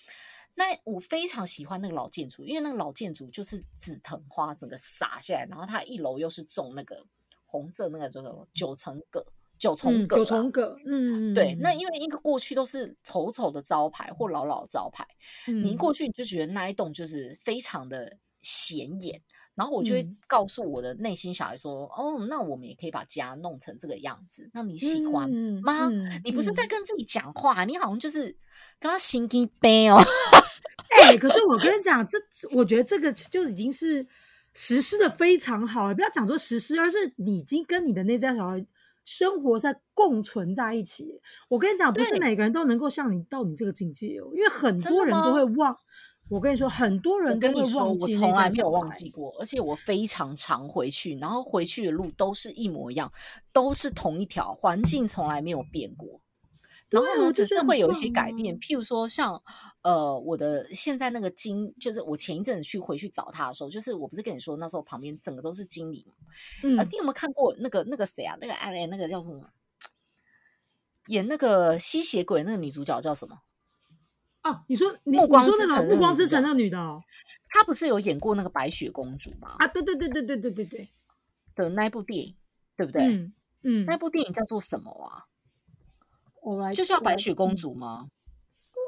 [0.57, 7.07] 那我非常喜欢那个老建筑，因为那个老建筑就是紫藤花整个洒下来，然后它一楼又是种那个
[7.45, 9.25] 红色那个叫做九层葛。
[9.59, 15.03] 九重葛，九重葛，嗯，对，那因为一个过去都是丑丑的招牌或老老招牌，
[15.47, 19.19] 你一过去你就觉得那一栋就是非常的显眼，
[19.55, 25.27] 然后我就会告诉我的内心小孩说：“哦，那我们也可以把家弄成这个样子，那你喜欢
[25.63, 25.89] 吗？
[26.23, 28.25] 你不是在跟自己讲话，你好像就是
[28.79, 29.99] 跟他心机悲哦。
[31.03, 32.19] 哎，可是我跟你讲，这
[32.53, 34.07] 我觉得这个就已经是
[34.53, 38.67] 实施的非常好了，不要讲说实施，而是你已经跟你的那家小孩。
[39.09, 45.79] 生活在共存在一起，我跟你讲，不是每个人都能够像你到你这个境界哦，因为很多人都会忘。
[46.29, 48.17] 我跟你说，很多人都会忘记。
[48.17, 53.09] 我从来没有忘记过，而且我非常常回去，然后回去的路都是一模一样，
[53.53, 56.21] 都是同一条，环境从来没有变过。
[56.91, 59.43] 然后呢，只是会有一些改变，譬如说像
[59.83, 66.15] 呃，我的现在那个经，就是我前一阵子去回去找他的时候，就是我不是跟你说那时候旁边整个都是经理嘛
[66.63, 68.37] 嗯，你有没有看过那个那个谁啊？
[68.41, 69.51] 那个哎那个叫什么？
[71.09, 73.41] 演那个吸血鬼那个女主角叫什么？
[74.45, 77.03] 哦，你说你你说那个暮光之城那女的哦，
[77.49, 79.57] 她不是有演过那个白雪公主吗？
[79.59, 80.89] 啊，对对对对对对对对
[81.57, 82.37] 的那部电影，
[82.77, 83.03] 对不对？
[83.03, 83.33] 嗯
[83.63, 85.27] 嗯，那部电影叫做什么啊？
[86.75, 88.09] 就像白雪公主吗？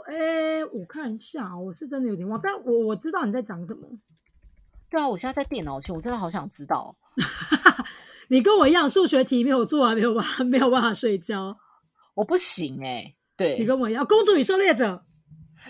[0.08, 3.88] 哎，我看一下，我是真的有点忘，但我我知道你在讲什么。
[4.88, 6.96] 对啊，我现在在电脑前，我真的好想知道。
[8.30, 11.58] 你跟我一样，数学题没有做完，没有办法，没有办法睡觉。
[12.14, 14.86] 我不行哎，对你跟我一样，《公主与狩猎者》。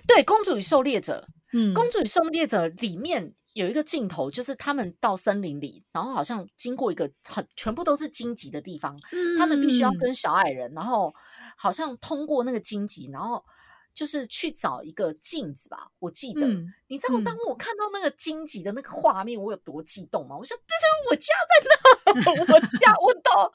[0.06, 1.26] 对，《公主与狩猎者》。
[1.52, 8.98] 嗯，《公主与狩猎者》里面有一个镜头，就是他们到森林里，然后好像经过一个很全部都是荆棘的地方，
[9.36, 11.14] 他们必须要跟小矮人，然后。
[11.60, 13.44] 好像通过那个荆棘，然后
[13.92, 15.90] 就是去找一个镜子吧。
[15.98, 16.46] 我记得，
[16.86, 20.36] 你知道当我看到那个荆棘的那个画面，我有多激动吗？
[20.36, 23.52] 我说：“对对，我家在那，我家我到，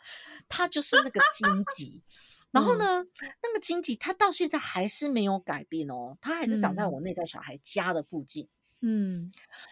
[0.50, 2.04] 它就是那个荆棘。
[2.52, 3.06] 然后呢，
[3.42, 8.50] 那个荆棘它到现在还是没有改变哦，它还是长在我内在小孩家的附近。
[8.86, 9.32] 嗯，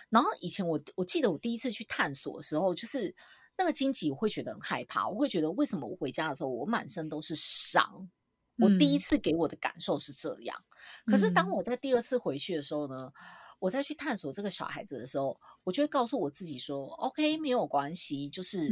[0.09, 3.13] 然后以前我我记得我第一次去探索的时候，就是
[3.57, 8.09] 那个荆棘，我会觉得很害怕，我会觉得为什么我回家的时候我满身都是伤。
[8.57, 10.63] 我第一次给我的感受是这样，
[11.05, 13.11] 可是当我在第二次回去的时候呢，
[13.57, 18.69] 我再去探索这个小孩子的时候，我就会告诉我自己说：“OK，没有关系，就是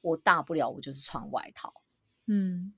[0.00, 1.82] 我大不了我就是穿外套，
[2.26, 2.72] 嗯，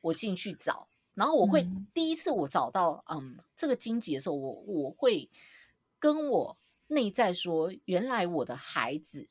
[0.00, 5.28] 我进去找，然后我会第一次我找到嗯这个荆棘的时候，我我会
[5.98, 9.28] 跟我内在说，原来我的孩子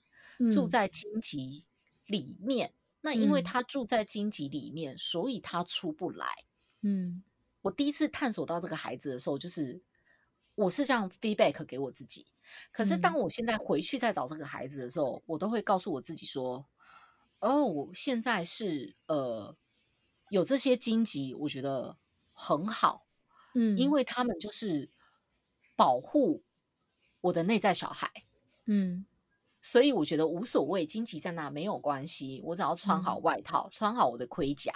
[0.53, 1.65] 住在荆棘
[2.05, 2.73] 里面。”
[3.05, 6.25] 那因为他住在荆棘里面，所以他出不来。
[6.81, 7.21] 嗯，
[7.61, 9.79] 我第一次探索到这个孩子的时候，就是
[10.55, 12.25] 我是这样 feedback 给我自己。
[12.71, 16.65] 可是当我现在回去再找这个孩子的时候，我都会告诉我自己说
[17.41, 19.55] ：“哦，我现在是呃
[20.29, 21.97] 有这些荆棘，我觉得
[22.33, 23.05] 很好。
[23.53, 24.89] 嗯，因为他们就是
[25.75, 26.41] 保护
[27.25, 28.09] 我的内在小孩。
[28.65, 29.05] 嗯。”
[29.61, 34.71] 所以我觉得无所谓，荆棘在那没有关系，我只要穿好外套，穿好我的盔甲，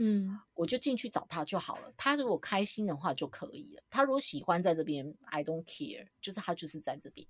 [0.00, 1.92] 嗯，我就进去找他就好了。
[1.96, 3.82] 他如果开心的话就可以了。
[3.88, 7.24] 他如果喜欢在这边，I don't care，就是他就是在这边。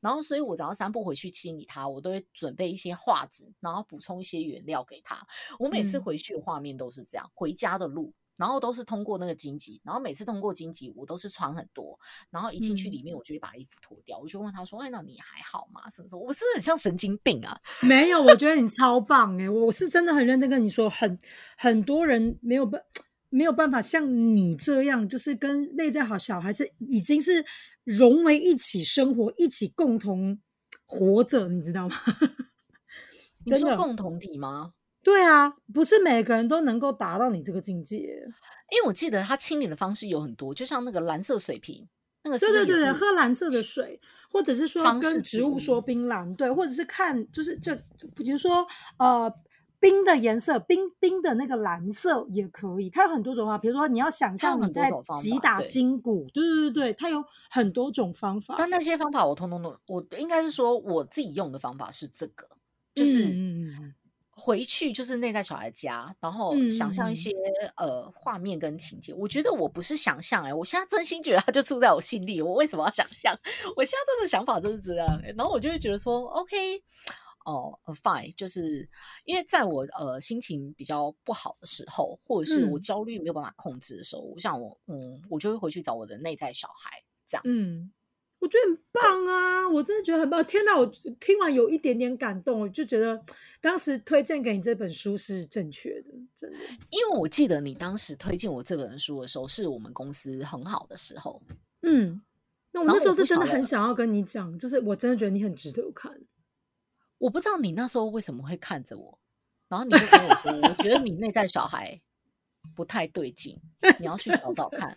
[0.00, 5.26] 然后，所以我只要三步回去清理他，我都会准备一些画纸，然后补充一些原料给他。
[5.58, 8.12] 我每次回去的画面都是这样，回家的路。
[8.38, 11.98] 然后都是通过那个荆棘，然后每次通过荆棘，我都是穿很多，
[12.30, 15.82] 然后一进去里面，我就会把衣服脱掉，我就问他说：“哎，那你还好吗？
[15.90, 16.22] 什么什么？
[16.22, 19.50] 我是不是很像神经病啊？”没有，我觉得你超棒哎！
[19.50, 21.18] 我是真的很认真跟你说，很
[21.56, 22.80] 很多人没有办
[23.28, 27.44] 没有办法像你这样，就是跟内在好小孩是已经是
[27.82, 30.40] 融为一起生活，一起共同
[30.86, 31.96] 活着，你知道吗？
[33.44, 34.74] 你说共同体吗？
[35.02, 37.96] 对啊，不是每个人都能够达到你这个境界。
[38.70, 41.88] 因为我记得他清理的方式有很多，就像那个蓝色水瓶，
[42.24, 43.98] 那个对对对，喝蓝色的水，
[44.30, 47.74] 或者是说跟植物说冰蓝，对，或者是看就是就
[48.14, 48.66] 比如说
[48.98, 49.32] 呃
[49.80, 52.90] 冰的颜色，冰冰的那个蓝色也可以。
[52.90, 58.56] 它有很多种方法，比如说你要想象你在击打筋骨，对对对对，它有很多种方法。
[58.58, 62.46] 但那些方法我通通都，我应该是说我自己用的方法是这个，
[62.94, 63.34] 就是。
[64.38, 67.32] 回去就是内在小孩家，然后想象一些
[67.76, 69.12] 呃画面跟情节。
[69.12, 72.40] 我觉得我不是想象哎，我现在真心觉得他就住在我心里。
[72.40, 73.36] 我为什么要想象？
[73.76, 75.20] 我现在这个想法就是这样。
[75.36, 76.80] 然后我就会觉得说，OK，
[77.44, 78.88] 哦，fine，就是
[79.24, 87.90] 因为在我呃心情比较不好的时候，或者是我焦虑没有办法控制的时候，我想我嗯，我就会回去找我的内在小孩这样子。
[88.40, 89.68] 我觉得很棒啊！
[89.68, 90.44] 我真的觉得很棒。
[90.44, 90.86] 天哪，我
[91.18, 93.20] 听完有一点点感动，我就觉得
[93.60, 96.58] 当时推荐给你这本书是正确的，真的。
[96.90, 101.42] 因为我记得你当时推荐我这本书的时候，是我们公司很好的时候。
[101.82, 102.22] 嗯，
[102.70, 106.12] 那我那时候是真的很想要跟你讲，就是我真的觉得你很值得看。
[107.18, 109.18] 我不知道你那时候为什么会看着我，
[109.68, 112.00] 然后你就跟我说，我觉得你内在小孩。
[112.74, 113.58] 不太对劲，
[113.98, 114.96] 你要去找找看。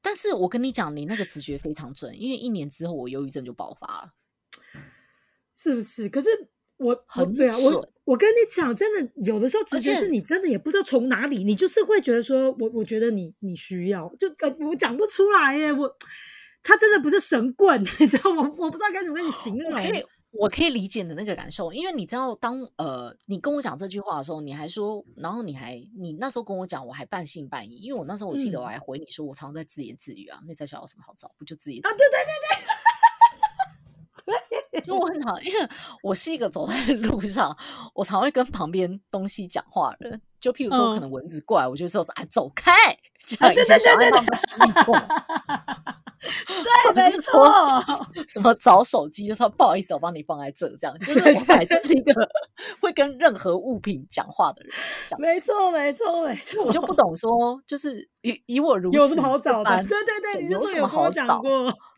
[0.00, 4.12] 但是我跟你讲，你那个直觉非常准，因为一年之后我忧郁症就爆发了，
[5.54, 6.08] 是不是？
[6.08, 6.28] 可是
[6.76, 15.96] 我很对啊，我我跟你讲，真的有的时候直觉是你真的也不知道从哪里，你就是会觉得说，我我觉得你你需要，就呃我讲不出来耶，我
[16.62, 18.42] 他真的不是神棍， 你知道吗？
[18.58, 19.70] 我不知道该怎么跟你形容。
[19.70, 20.04] 我可以
[20.70, 31.92] 理解你的那个感受，因为你知道，当呃你跟我讲这句话的时候，你还说，然后你还你那时候跟我讲，我还半信半疑，因为我那时候我记得我还回你说，我常常在自言自语啊，内在小有什么好找，不就自言自语？
[31.92, 32.18] 啊，对对
[34.24, 35.68] 对对， 就我很常，因为
[36.02, 37.56] 我是一个走在路上，
[37.94, 42.72] 我常会跟旁边东西讲话的人，就譬如说可能蚊子过来，我就说哎走开，
[43.26, 44.96] 这样一下小孩他们过。
[46.46, 47.48] 对，没错。
[48.28, 50.98] 什么找手机，就说不好意思，我帮你放在这，这样。
[50.98, 52.12] 就是我本来就是一个
[52.80, 54.72] 会跟任何物品讲话的人。
[55.18, 56.64] 没错，没错，没错。
[56.64, 59.82] 我就不懂说，就是以以我如此有什么好找的？
[59.84, 61.40] 对对对，有什么好找？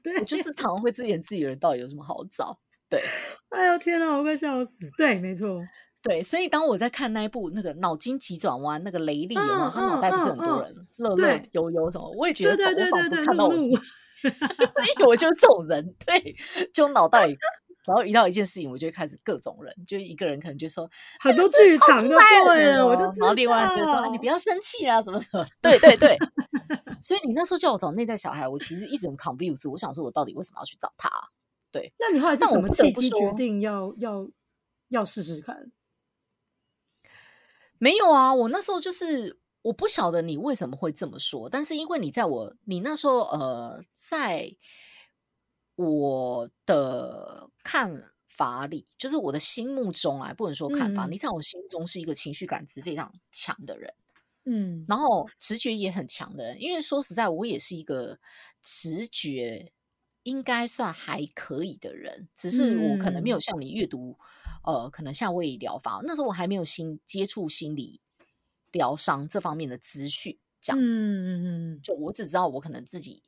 [0.04, 2.56] 对，我就是常会自言自语的人，到底有什么好找？
[2.88, 3.02] 对。
[3.50, 4.88] 哎呦天哪，我快笑死！
[4.96, 5.60] 对，没错。
[6.02, 9.70] 对，所以当我在看那一部那个脑筋急转弯，那个雷利有没有？
[9.70, 12.10] 他脑袋不是很多人乐乐悠悠什么？
[12.16, 13.76] 我也觉得我仿佛看到我自己。
[14.24, 16.36] 因为我就是这种人，对，
[16.72, 17.36] 就脑袋里
[17.84, 20.88] 只要遇到一件事情，我就会开始各种人，就一个人可能就说
[21.20, 22.16] 很多剧场都
[22.46, 26.16] 对了，我就然后另外就说你不要生气啊，什么什么， 对对对。
[27.02, 31.10] 所以你那时候叫我找内在小孩，我其实一直很 confused，我想说我到底为什么要去找他？
[31.72, 34.28] 对，那你后来是什么契机决定要要
[34.88, 35.72] 要试试看？
[37.78, 39.41] 没有啊，我那时候就是。
[39.62, 44.56] 我不晓得你为什么会这么说，但是因为你在我你那时候呃，在
[45.76, 53.94] 我的看法里，就是我的心目中啊，不能说看法，你在我心中是一个情绪感知非常强的人，
[54.44, 56.60] 嗯，然后直觉也很强的人。
[56.60, 58.18] 因为说实在，我也是一个
[58.60, 59.72] 直觉
[60.24, 64.18] 应该算还可以的人，只是我可能没有像你阅读，
[64.64, 68.00] 呃，可能夏威夷疗法那时候我还没有心接触心理。
[68.72, 71.44] 疗伤这方面的资讯，这样子，嗯嗯
[71.74, 73.22] 嗯，就我只知道我可能自己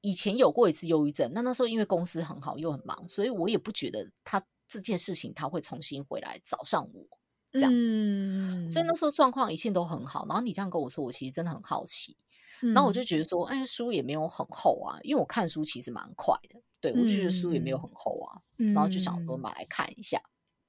[0.00, 7.18] 以前有过一次忧郁症，那那时候因为公司很好又很忙，所以我也不觉得他这件事情他会重新回来找上我
[7.52, 10.26] 这样子，所以那时候状况一切都很好。
[10.28, 12.16] 然后你这样跟我说，我其实真的很好奇，
[12.60, 20.22] 然后我就觉得说，哎，书也没有很厚啊，因为我看书其实蛮快的，对我觉得书也没有很厚啊，然后就想说买来看一下，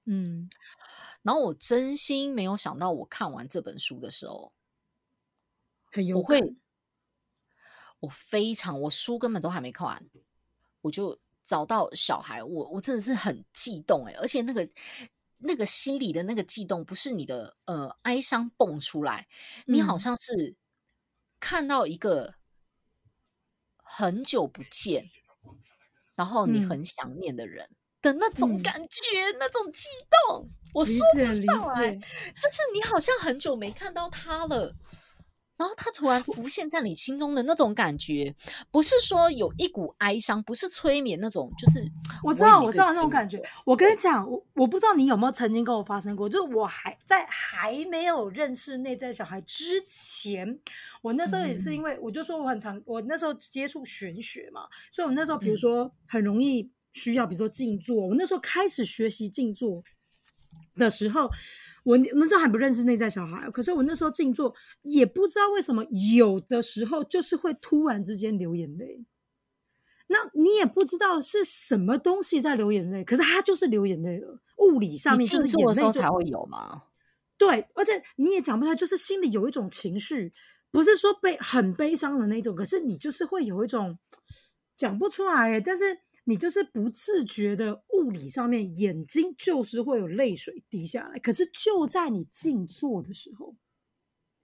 [0.05, 0.49] 嗯。
[1.24, 4.51] 然后我真心没有想到，我看完这本书的时候，
[6.15, 6.55] 我会，
[7.99, 10.09] 我非常，我书根本都还没看完，
[10.82, 14.67] 我就找到小孩，我我真的是很激动哎，而且那个
[15.38, 19.28] 那个心里的那个悸动，不是你的呃哀伤蹦出来，
[19.65, 20.55] 你好像是
[21.39, 22.36] 看到一个
[23.76, 25.11] 很久不见，
[26.15, 27.69] 然后你很想念的人。
[28.01, 31.91] 的那种感觉，那种激动，我说不上来。
[31.95, 34.76] 就是你好像很久没看到他了，
[35.57, 38.36] 然后他突然浮现在你心中的那种感觉，
[38.72, 41.86] 不是说有一股哀伤，不是催眠那种，就是
[42.24, 43.41] 我知道，我知道那种感觉。
[43.65, 50.59] 我跟你讲，我我不知道你有没有曾经跟我发生过，就是我还在还没有认识内在小孩之前，
[51.01, 54.61] 我那时候也是因为，我就说我很常，我那时候接触玄学嘛，
[54.91, 56.72] 所以我那时候比如说很容易。
[56.93, 59.82] 需要比如说静坐，我那时候开始学习静坐
[60.76, 61.30] 的时候，
[61.84, 69.05] 我那时候还不认识内在小孩，可是我那时候静坐也不知道为什么，有的时候就是会突然之间流眼泪。
[70.07, 74.41] 那你也不知道是什么东西在流眼泪，可是它就是流眼泪了。
[74.57, 76.84] 物理上面就是眼泪才会有吗？
[77.38, 80.34] 对，而且你也讲不出来，就是心里有一种情绪，
[80.69, 83.97] 不是说悲很悲伤的那种，可是你就是会有一种
[84.78, 85.99] 讲不出来，但是。
[86.24, 91.19] 你就是不自觉的物理上面，眼睛就是会有泪水滴下来。
[91.19, 93.55] 可是就在你静坐的时候，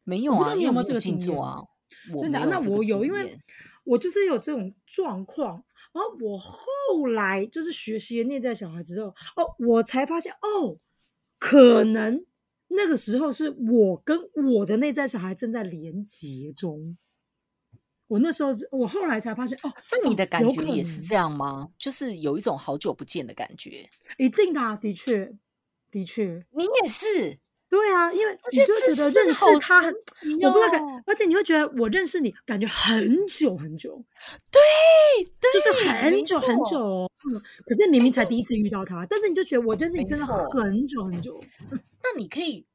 [0.04, 0.54] 没有啊？
[0.56, 1.64] 你有没有这个静坐啊？
[2.20, 2.40] 真的？
[2.48, 3.38] 那我有，因为
[3.84, 5.64] 我就是有这种状况。
[5.94, 10.78] 然后我后来就是学习了内在小孩之后，哦，我才发现哦，
[11.40, 12.26] 可能
[12.68, 14.20] 那个时候是我跟
[14.58, 16.98] 我的内在小孩正在连接中。
[18.08, 21.70] 我那时候，我后来才发现，哦，那你的感觉也是这样吗？
[21.78, 23.90] 就是有一种好久不见的感觉。
[24.18, 25.36] 一定的，的确，
[25.92, 27.40] 的确，你也是。
[27.70, 29.94] 对啊，因为你就觉得认识他很，
[30.42, 34.02] 我不知道感，而且你会觉得我认识你，感觉很久很久。
[34.50, 34.62] 对，
[35.52, 37.12] 就是很久很久。
[37.30, 41.44] 嗯，可是明明才第一次遇到他，但是你就觉得我认识你真的很久很久。
[41.70, 42.66] 那你可以。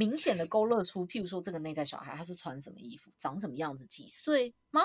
[0.00, 4.80] 明显的勾勒出，譬如说这个内在小孩他是穿什么衣服，长什么样子，几岁吗？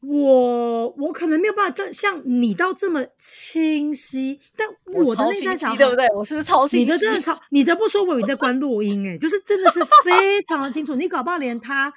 [0.00, 6.06] 我我可能没有办法像你到这么清晰，但我的内在小孩对不对？
[6.14, 6.84] 我是不是超清晰？
[6.84, 10.94] 你的真的超，你的不说我以为在关录音哎，就是真的是非常的清楚。
[10.94, 11.90] 你搞不好连他，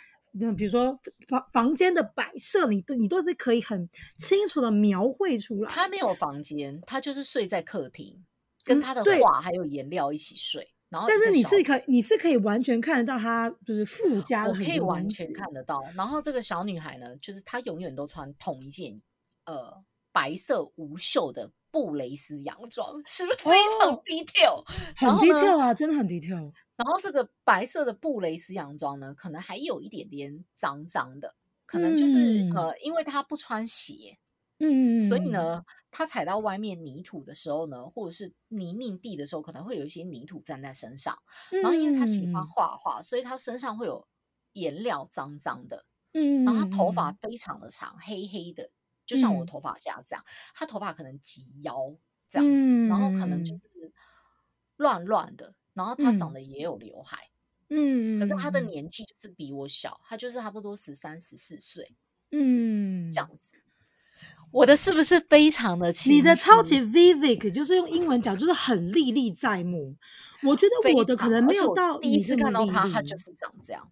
[0.58, 0.98] 比如说
[1.28, 5.70] 房房间的摆设，你都你都是可以很清楚的描绘出来。
[5.70, 8.26] 他没有房间，他就是睡在客厅，
[8.66, 10.74] 跟他的画还有颜料一起睡。
[11.08, 15.82] 但是你是可你是可以完全看得到她就是附加，我可以完全看得到。
[15.96, 18.96] 然后这个小女孩呢，就是她永远都穿同一件
[19.46, 24.64] 呃白色无袖的布蕾丝洋装，是不是非常 detail？
[24.96, 26.52] 很 detail 啊，真的很 detail。
[26.76, 31.36] 然后这个白色的布蕾丝洋装呢，可能还有一点点脏脏的，
[31.66, 34.18] 可能就是呃，因为她不穿鞋。
[34.60, 41.18] 嗯，所以呢，他踩到外面泥土的时候呢，或者是泥泞地的时候，可能会有一些泥土粘在身上。
[41.62, 44.08] 然后，因为他喜欢画画，所以他身上会有
[44.54, 45.86] 颜料脏脏的。
[46.14, 48.70] 嗯，然后他头发非常的长，黑黑的，
[49.06, 50.24] 就像我头发这样这样。
[50.54, 51.96] 他头发可能及腰
[52.30, 53.64] 这样子，然后可能就是
[54.78, 55.56] 乱乱的。
[55.74, 57.30] 然后他长得也有刘海。
[57.70, 61.96] 嗯，可是他的年纪就是比我小，他就是差不多十三十四岁。
[62.30, 63.56] 嗯，这样子。
[64.54, 66.18] 我的是不是非常的清晰？
[66.18, 69.96] 你的超级 vivid，就是用英文讲，就是很历历在目。
[70.44, 73.90] 我觉得我的可能没有到第一次看到他，他就是长这样。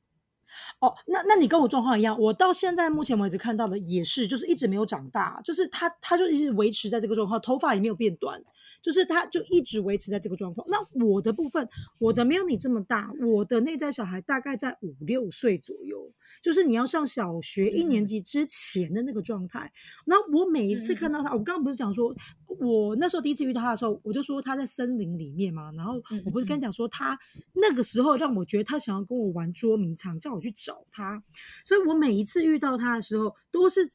[0.80, 8.42] 哦，那那你跟我状况一样，我到现在目前为止看到的也是，就是一直没有长大，就是他他就一直维持在这个状况，头发也没有变短。
[8.82, 10.66] 就是他，就一直维持在这个状况。
[10.70, 11.68] 那我的部分，
[12.00, 16.08] 我的没有你这么大，我的内在小孩大概在五六岁左右，
[16.42, 19.72] 就是你要上小学一年级之前的那个状态。
[20.06, 22.16] 那我每一次看到他，我刚刚不是讲说，
[22.60, 25.72] 我那时候第一次遇到他的时候，我就说他在森林里面嘛。
[25.74, 27.18] 然后我不是跟你讲说，他
[27.54, 31.24] 那个时候让我觉得他想要跟我玩捉迷藏，叫我去找他。
[31.64, 33.90] 所以我每一次遇到他的时候，都是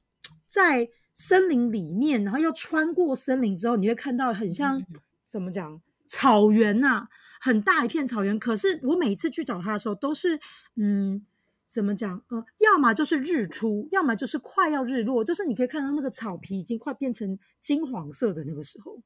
[0.46, 0.88] 在。
[1.18, 4.84] 森林里面，然后要穿过森林之后，你会看到很像
[5.24, 7.08] 怎么讲草原呐，
[7.40, 8.38] 很大一片草原。
[8.38, 10.38] 可是我每次去找他的时候，都是
[10.74, 11.24] 嗯，
[11.64, 12.22] 怎么讲？
[12.28, 19.00] 呃，要么就是日出，要么就是快要日落，就是你可以看到那个草皮已经快变成金黄色的那个时候。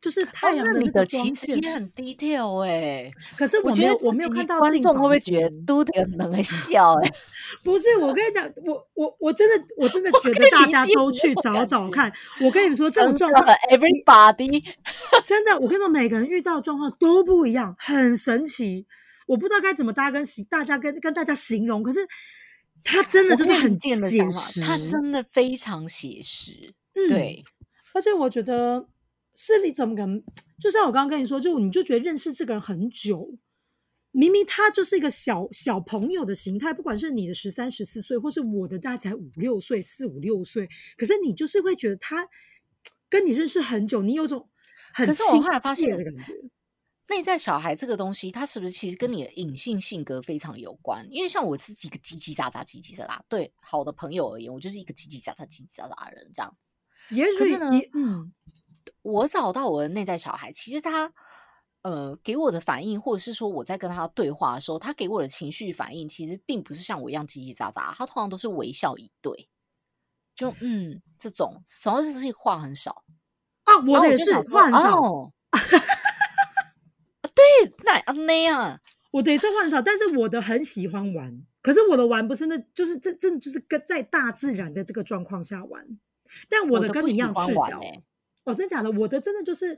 [0.00, 7.10] 就是太阳的那个其实也很 detail 哎，可是我没有我没有看到观众会不会觉得都得能笑哎？
[7.62, 12.10] 不是，我跟你讲，我我我真的我真的觉得大家都去找找看。
[12.40, 14.64] 我跟你们说，这种状况，everybody
[15.24, 18.86] 真的，我跟你说，每个人遇到状况都不一样，很神奇。
[19.26, 22.00] 我不知道该怎么大家跟大家跟跟大家形容，可是
[22.82, 23.94] 他真的就是很写
[24.30, 26.72] 实，他真的非常写实。
[27.06, 27.44] 对，
[27.92, 28.86] 而且我觉得。
[29.34, 30.22] 是你怎么可能？
[30.58, 33.38] 就像我刚刚跟你说，就你就觉得认识这个人很久，
[34.10, 42.28] 明明他就是一个小小朋友的形态，不管是你的十三十四岁，或是我的大概才五六岁、四五六岁，可是你就是会觉得他
[43.08, 44.48] 跟你认识很久，你有种
[44.92, 46.34] 很可是我后来发现的感觉。
[47.08, 51.04] 内在小孩这个东西，它是不是其实跟你的隐性性格非常有关？
[51.10, 57.14] 因为像我是几个叽叽喳喳、叽叽喳喳，对好的朋友而言，我就是一个叽叽喳喳、叽叽喳喳的人这样子。
[57.14, 58.32] 也许呢，嗯。
[59.02, 61.12] 我找到我的内在小孩，其实他
[61.82, 69.48] 呃给我的反应，或者是说我在跟他对话的时候，他给我的情绪反应，其实并不是像我一样叽叽喳喳，他通常都是微笑以对，
[70.34, 73.04] 就嗯这种，主要是话很少
[73.64, 74.06] 啊，我。
[74.06, 75.32] 也是话很少，
[77.22, 78.80] 对，那那样，
[79.12, 85.86] 我的这话很少，但是我的很喜欢玩，可是我的玩不是那，就是真真的就是跟在大自然的这个状况下玩，
[86.50, 87.80] 但我的跟你一样赤脚。
[88.44, 89.76] 哦，真假的，我的真的就是，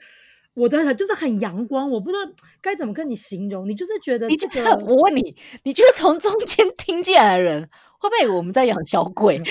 [0.54, 2.20] 我的就是很阳光，我不知道
[2.60, 3.68] 该怎么跟你形容。
[3.68, 9.42] 你就是觉得这个，我问你，你觉得从中间听进来的人会不会以为我们在养小鬼？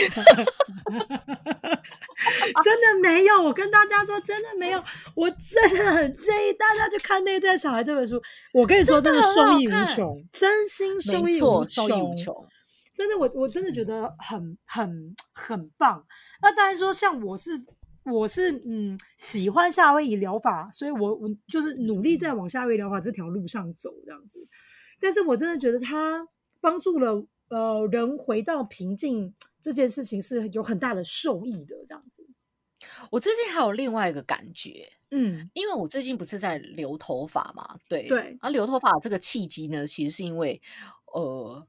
[2.64, 4.82] 真的没有，我跟大家说，真的没有。
[5.16, 8.22] 我真的很建议大家去看《内在小孩》这本书。
[8.54, 11.88] 我跟你说，真的受益无穷，真心受益无穷。
[12.94, 16.06] 真的，我我真的觉得很很很棒。
[16.42, 17.52] 那当然说，像我是。
[18.04, 24.40] 我是嗯喜欢夏威夷疗法，所以我我就是努力在往夏威夷疗法这条路上走这样子。
[25.00, 26.28] 但是我真的觉得它
[26.60, 32.28] 帮助了呃人回到平静这件事情是有很大的受益的这样子。
[33.12, 40.60] 我最近还有另外一个感觉，嗯，因为我最近不是在留头发嘛，对对，而留头发这个契机呢，其实是因为
[41.14, 41.68] 呃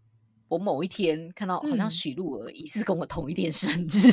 [0.48, 4.10] 我某一天看到好像许露儿疑似跟我同一天生日。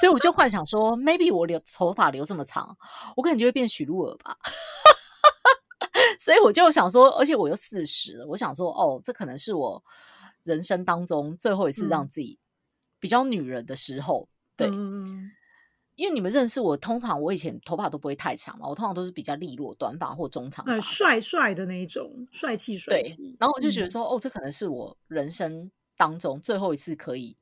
[0.00, 2.76] 所以我就幻想说，maybe 我留头发留这么长，
[3.16, 4.36] 我可能就会变许露尔吧。
[6.18, 9.82] 所以我就想说，而且我又四十，我想说，哦，这可能是我
[10.44, 12.38] 人生当中最后一次让自己
[13.00, 14.28] 比较女人的时候。
[14.56, 14.68] 对，
[15.96, 23.36] 因为你们认识我，通常我以前头发都不会太长嘛，我通常都是比较利落短发或中长发，帅帅的那一种，帅气帅气。
[23.40, 27.36] 然后我就觉得说，哦，这可能是我人生当中最后一次可以。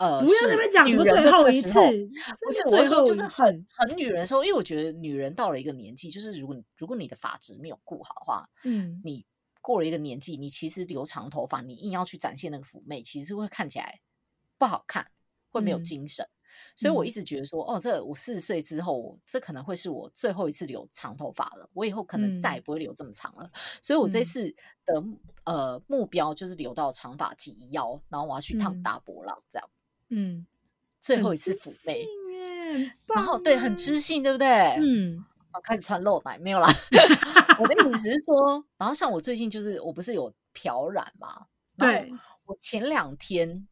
[0.00, 9.26] 呃，不要那边讲什么最后一次，不是我说就是很很女人的时候，因为我觉得女人到了一个年纪，就是如果如果你的发质没有顾好的话，嗯，你
[9.60, 14.00] 过了一个年纪，你其实留长头发，你硬要去展现那个妩媚，其实会看起来
[14.56, 15.06] 不好看，
[15.50, 16.26] 会没有精神。
[16.74, 23.50] 所以我一直觉得说，哦，这我四十岁之后，这可能会是我最后一次留长头发了，我以后可能再也不会留这么长了。
[23.82, 24.50] 所以我这次
[24.86, 25.04] 的
[25.44, 29.70] 呃目标就是留到长发及腰，然后我要去烫大波浪，这样。
[30.10, 30.46] 嗯，
[31.00, 32.06] 最后一次妩媚，
[33.14, 34.48] 然后对，很知性，对不对？
[34.48, 36.68] 嗯，哦，开始穿露奶没有啦。
[37.58, 41.46] 我的意思是说，然后像我最近就是，我不是有漂染嘛？
[41.76, 42.12] 对，
[42.44, 43.66] 我前两天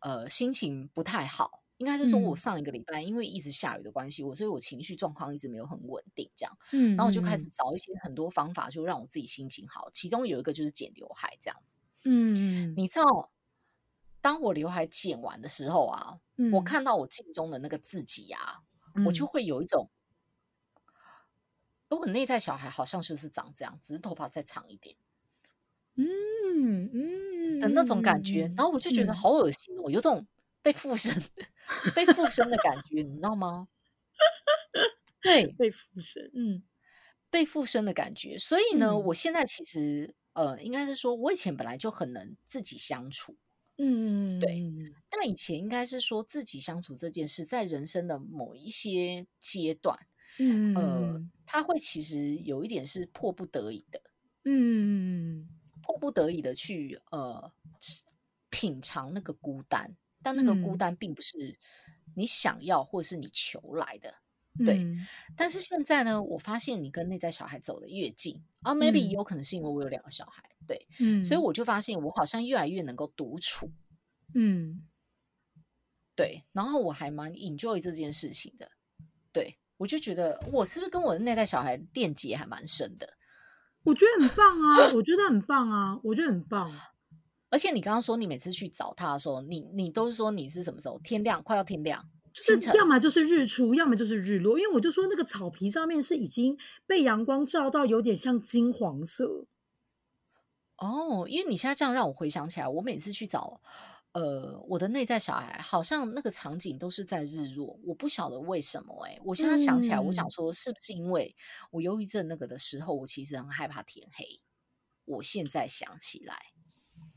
[0.00, 6.58] 呃心情不太好，应该是说我上一个礼拜因为一直下雨的关系，我所以我情绪状况一直没有很稳定，这样。
[6.72, 9.90] 嗯，然后我就开始找一些很多方法，就让我自己心情好。
[9.92, 11.78] 其中有一个就是剪刘海，这样子。
[12.04, 13.30] 嗯，你知道。
[14.20, 16.18] 当我刘海剪完的时候啊，
[16.52, 18.62] 我看到我镜中的那个自己啊，
[19.06, 19.90] 我就会有一种，
[21.88, 24.96] 我内在小孩好像就是长这样，只是头发再长一点，
[25.96, 28.42] 嗯嗯的那种感觉。
[28.56, 30.26] 然后我就觉得好恶心哦，有种
[30.62, 31.22] 被附身、
[31.94, 33.68] 被附身的感觉，你知道吗？
[35.22, 36.62] 对，被附身，嗯，
[37.30, 38.38] 被附身的感觉。
[38.38, 43.36] 所以呢，我现在其实呃，应该是说，我以前本来就很能自己相处。
[43.82, 44.62] 嗯，对。
[45.08, 49.98] 但以前应该是说自己相处这件事，在人生的某一些阶段，
[50.38, 54.02] 嗯，呃，他会其实有一点是迫不得已的，
[54.44, 55.48] 嗯，
[55.82, 57.52] 迫不得已的去呃
[58.50, 61.58] 品尝那个孤单，但那个孤单并不是
[62.14, 64.14] 你想要或是你求来的，
[64.58, 64.86] 对。
[65.36, 70.42] 但是现在呢，我发现你跟内在小孩走的越近，啊，maybe 有可能是因为我有两个小孩。
[70.66, 73.70] 对，嗯，所以我就发现我好像越来越能够独处，
[74.34, 74.82] 嗯，
[76.14, 78.70] 对，然后我还蛮 enjoy 这件事情的，
[79.32, 83.14] 对我就觉得我是不是跟我的内在小孩链接还蛮深的？
[83.82, 86.70] 我觉得很棒啊，我觉得很棒啊，我觉得很棒。
[87.50, 90.96] 而且你刚刚说你每次去找他的时候，你你都是说你是什么时候？
[91.00, 94.58] 天亮，快要天亮，就是要么就是日出，要么就是日落。
[94.58, 96.56] 因为我就说那个草皮上面是已经
[96.86, 99.46] 被阳光照到，有点像金黄色。
[100.76, 103.60] 哦，因为你现在这样让我回想起来，我每次去找
[104.12, 109.18] 呃我的内在小孩，好像那个场景都是在日落，我不晓得为什么哎。
[109.24, 111.36] 我现在想起来，我想说是不是因为
[111.72, 114.24] 我忧郁症那个的时候，我其实很害怕天黑。
[115.04, 116.34] 我现在想起来，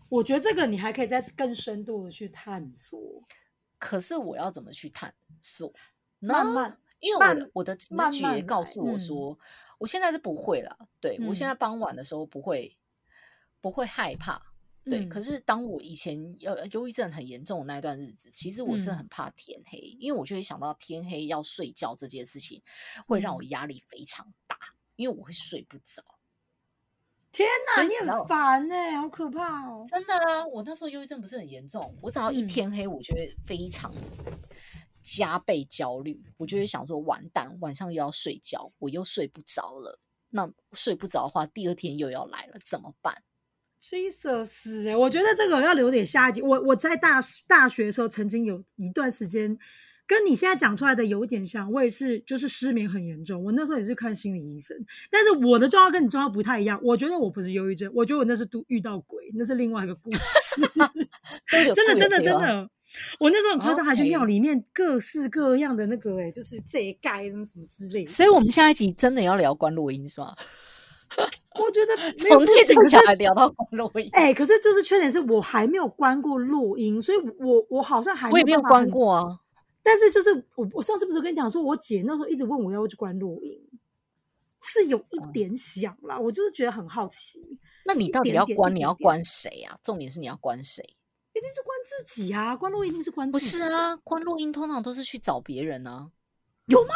[0.10, 3.00] 我觉得这个你还可以再更深度的去探索。
[3.84, 5.74] 可是我要怎么去探索？
[6.20, 9.38] 慢慢，因为我的我的直觉告诉我说，
[9.78, 10.88] 我现在是不会了。
[11.00, 12.78] 对我现在傍晚的时候不会。
[13.64, 14.42] 不会害怕，
[14.84, 15.06] 对。
[15.08, 22.62] 可是当我以前呃忧郁症很严重的那段日子，其实我是很怕天黑，因为我就会想到天黑要睡觉这件事情，
[23.08, 24.58] 会让我压力非常大，
[24.98, 26.04] 因为我会睡不着。
[27.34, 29.84] 天哪，你很烦哎，好可怕哦！
[29.88, 33.92] 真的啊，我那时候忧郁症不是很严重，我只要一天黑，我就会非常
[35.02, 40.00] 加倍焦虑，我就会想说完蛋，晚上又要睡觉，我又睡不着了。
[40.30, 43.24] 那睡不着的话，第二天又要来了，怎么办
[43.82, 46.42] ？Jesus，哎，我觉得这个要留点下一集。
[46.44, 49.58] 我我在大大学的时候，曾经有一段时间
[50.06, 53.44] 跟你现在讲出来的有一点像，我也是，就是失眠很严重。
[53.44, 54.78] 我那时候也是看心理医生，
[55.10, 56.80] 但是我的状况跟你状况不太一样。
[56.84, 60.62] 我觉得我不是忧郁症，我觉得我那是都遇到鬼，那是另外一个故事。
[61.50, 62.70] 真的真的真的，
[63.20, 68.12] 我那时候很夸张，还去庙里面各式各样的那个，哎，就是这一盖什么什么之类的。
[68.12, 70.34] 所以我们下一集真的要聊关洛音是吗？
[71.60, 79.24] 我觉得从内在小孩聊到关录音，哎，可是就是缺点是我还没有关过录音，所以我我好像还我也没有关过啊。
[79.84, 83.60] 但是就是我我上次不是跟你讲说，我姐那时候一直问我要不要去关录音，
[84.62, 86.18] 是有一点想啦。
[86.18, 87.60] 我就是觉得很好奇。
[87.86, 88.74] 那你到底要关？
[88.74, 89.78] 你要关谁啊？
[89.84, 90.82] 重点是你要关谁？
[91.34, 92.56] 一定是关自己啊！
[92.56, 93.96] 关录音一定是关不是啊？
[94.04, 96.12] 关录音通常都是去找别人啊。
[96.68, 96.94] 有吗？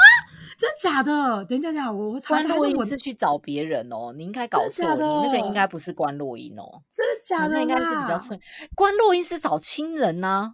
[0.58, 1.44] 真的假的？
[1.44, 7.56] 等一下，等下，我我关录音是去找别人哦，你应该搞错，你那个应该不是关录音哦，真的假的？
[7.56, 8.40] 那应该是比较脆。
[8.76, 10.54] 关录音是找亲人呐，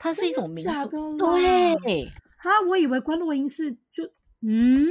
[0.00, 1.16] 它是一种民俗。
[1.16, 4.04] 对啊，我以为关洛音是就
[4.40, 4.88] 嗯，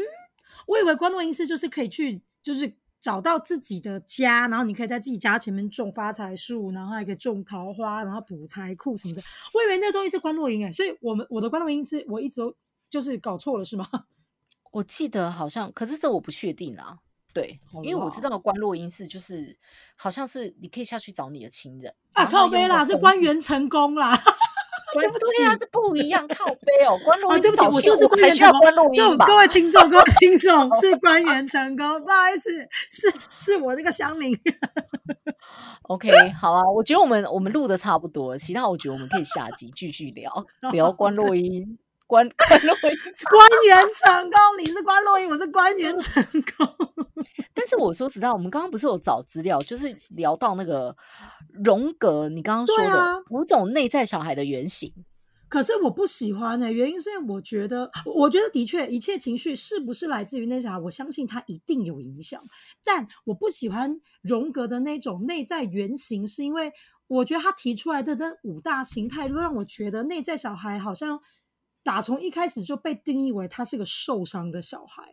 [0.68, 9.22] 我以为关洛音是就是可以去就是找到自己的家，然后你可以在自己家前面种发财树，然后还可以种桃花，然后补财库什么的。
[9.55, 12.55] 我以为那东西是关洛音哎，所以我们我的关洛音是我一直都
[12.88, 13.89] 就是搞错了是吗？
[14.72, 16.99] 我记得好像，可是这我不确定啊。
[17.34, 19.57] 对，因为我知道关洛音是就是，
[19.95, 22.26] 好像是你可以下去找你的亲人啊。
[22.26, 24.16] 靠背啦，是关元成功啦。
[24.99, 25.55] 对不对啊？
[25.55, 26.97] 这不一样，靠背 哦。
[27.05, 29.25] 关录音对不起，我就是才需要关洛音吧？
[29.25, 32.49] 各位听众， 各位听众是关员成功，不好意思，
[32.91, 34.37] 是是我那个乡民。
[35.83, 36.09] OK，
[36.39, 41.77] 好啊，我觉得我们我们录的差不多了，其他我觉得我们可以下集继续聊聊关录音。
[42.10, 42.97] 关 关录音，
[43.30, 46.24] 官员成功，你是关录音，我是官员成
[46.57, 46.68] 功。
[47.53, 50.95] 但是我说实在，我们刚刚不是有找资料，就是聊到那个
[51.64, 54.91] 荣格，你刚刚说的五种内在小孩的原型。
[55.49, 62.41] 可是我不喜欢呢，原因是因为我觉得，我觉得的确一切情绪是不是来自于内在，我相信它一定有影响。
[62.84, 66.72] 但我不喜欢荣格的那种内在原型，是因为
[67.05, 71.20] 我觉得他提出来的那五大形态，都让我觉得内在小孩好像。
[71.84, 75.03] 打从一开始就被定义为他是个受伤的小孩，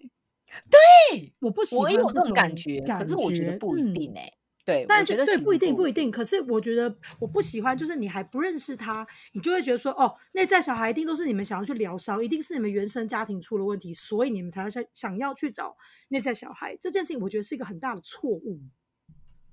[0.70, 4.32] 对，我不喜欢这种感觉，可是我觉得不一定哎，
[4.64, 15.76] 对，但是对不一定不一定，可是我觉得我不喜欢，就是你还不认识他，你就会觉得说，哦，内在小孩一定都是你们想要去疗伤，一定是你们原生家庭出了问题，所以你们才想想要去找
[16.08, 18.60] 内在小孩，这件事情我觉得是一个很大的错误。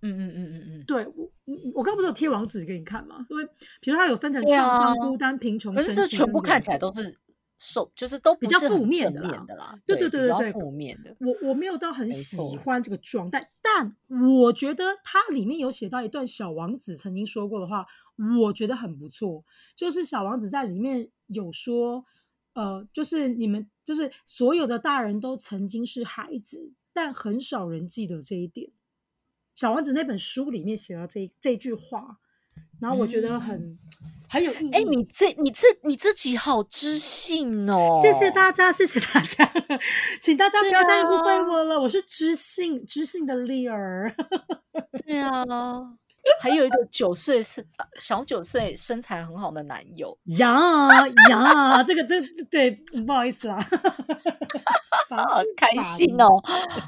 [0.04, 1.32] 嗯嗯嗯嗯嗯，对我，
[1.76, 3.26] 我刚不是有贴网址给你看吗？
[3.30, 3.46] 因为
[3.80, 7.18] 比如它有分成创伤、孤单、贫穷，可是这全部看起来都是
[7.58, 9.80] 受，就是都比较负面的啦。
[9.86, 11.16] 对对对对对，负面的。
[11.22, 13.96] 我我没有到很喜欢这个状态，但
[14.30, 17.86] 我觉得它里面有写到一段小王子曾经说过的话，
[18.42, 19.46] 我觉得很不错。
[19.76, 22.04] 就是小王子在里面有说，
[22.56, 28.70] 呃，就是你们就是所有的大人都曾经是孩子，但很少人记得这一点。
[29.56, 32.18] 小王子那本书里面写了这这句话，
[32.82, 33.78] 然后我觉得很
[34.28, 34.72] 很有意义。
[34.72, 37.90] 哎，你这你这你自己好知性哦！
[38.02, 39.52] 谢谢大家，谢谢大家，
[40.20, 44.16] 请大家不要再误会我了，我是知性知性的丽儿。
[45.06, 45.44] 对啊。
[46.40, 47.66] 还有一个九岁身
[48.00, 50.88] 小九岁身材很好的男友呀
[51.30, 52.72] 呀，这个这对
[53.06, 53.60] 不好意思啦，
[55.10, 56.42] 好开心哦！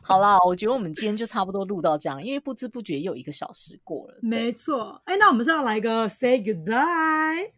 [0.03, 4.16] 好啦，我觉得我们今天就差不多录到这样，因为不知不觉又一个小时过了。
[4.22, 7.51] 没错，哎，那我们是要来个 say goodbye，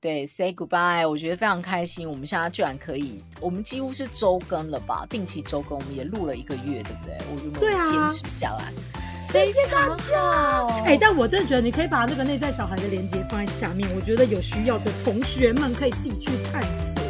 [0.00, 2.08] 对，say goodbye，我觉得非常开心。
[2.08, 5.06] 我们现在居然可以，我们几乎是周更了吧？
[5.08, 7.16] 定期周更，我们也录了一个月，对不对？
[7.32, 8.72] 我有没有坚持下来？
[9.20, 10.66] 谢谢大家。
[10.84, 17.03] 哎，但我真的觉得你可以把那个内在小孩的链接放在下面，我觉得有需要的同学们可以自己去探索。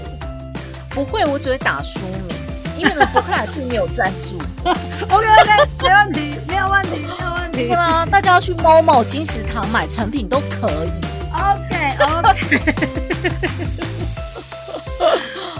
[0.94, 2.36] 不会，我只会打书名，
[2.78, 4.38] 因为呢，博客来并没有赞助。
[5.10, 5.50] OK OK，
[5.82, 7.66] 没问题，没有问题，没有问题。
[7.68, 8.06] 对吗？
[8.06, 10.90] 大家要去某某金石堂买成品都可以。
[11.34, 12.62] OK OK。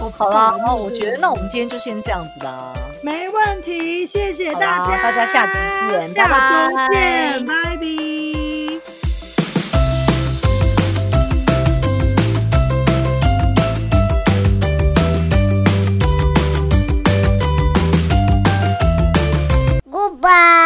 [0.17, 2.73] 好啦，那我觉得，那我们今天就先这样子吧。
[3.03, 5.53] 没问题，谢谢大家，大家下集
[5.91, 8.24] 见，下周见，拜拜。
[20.25, 20.64] Bye.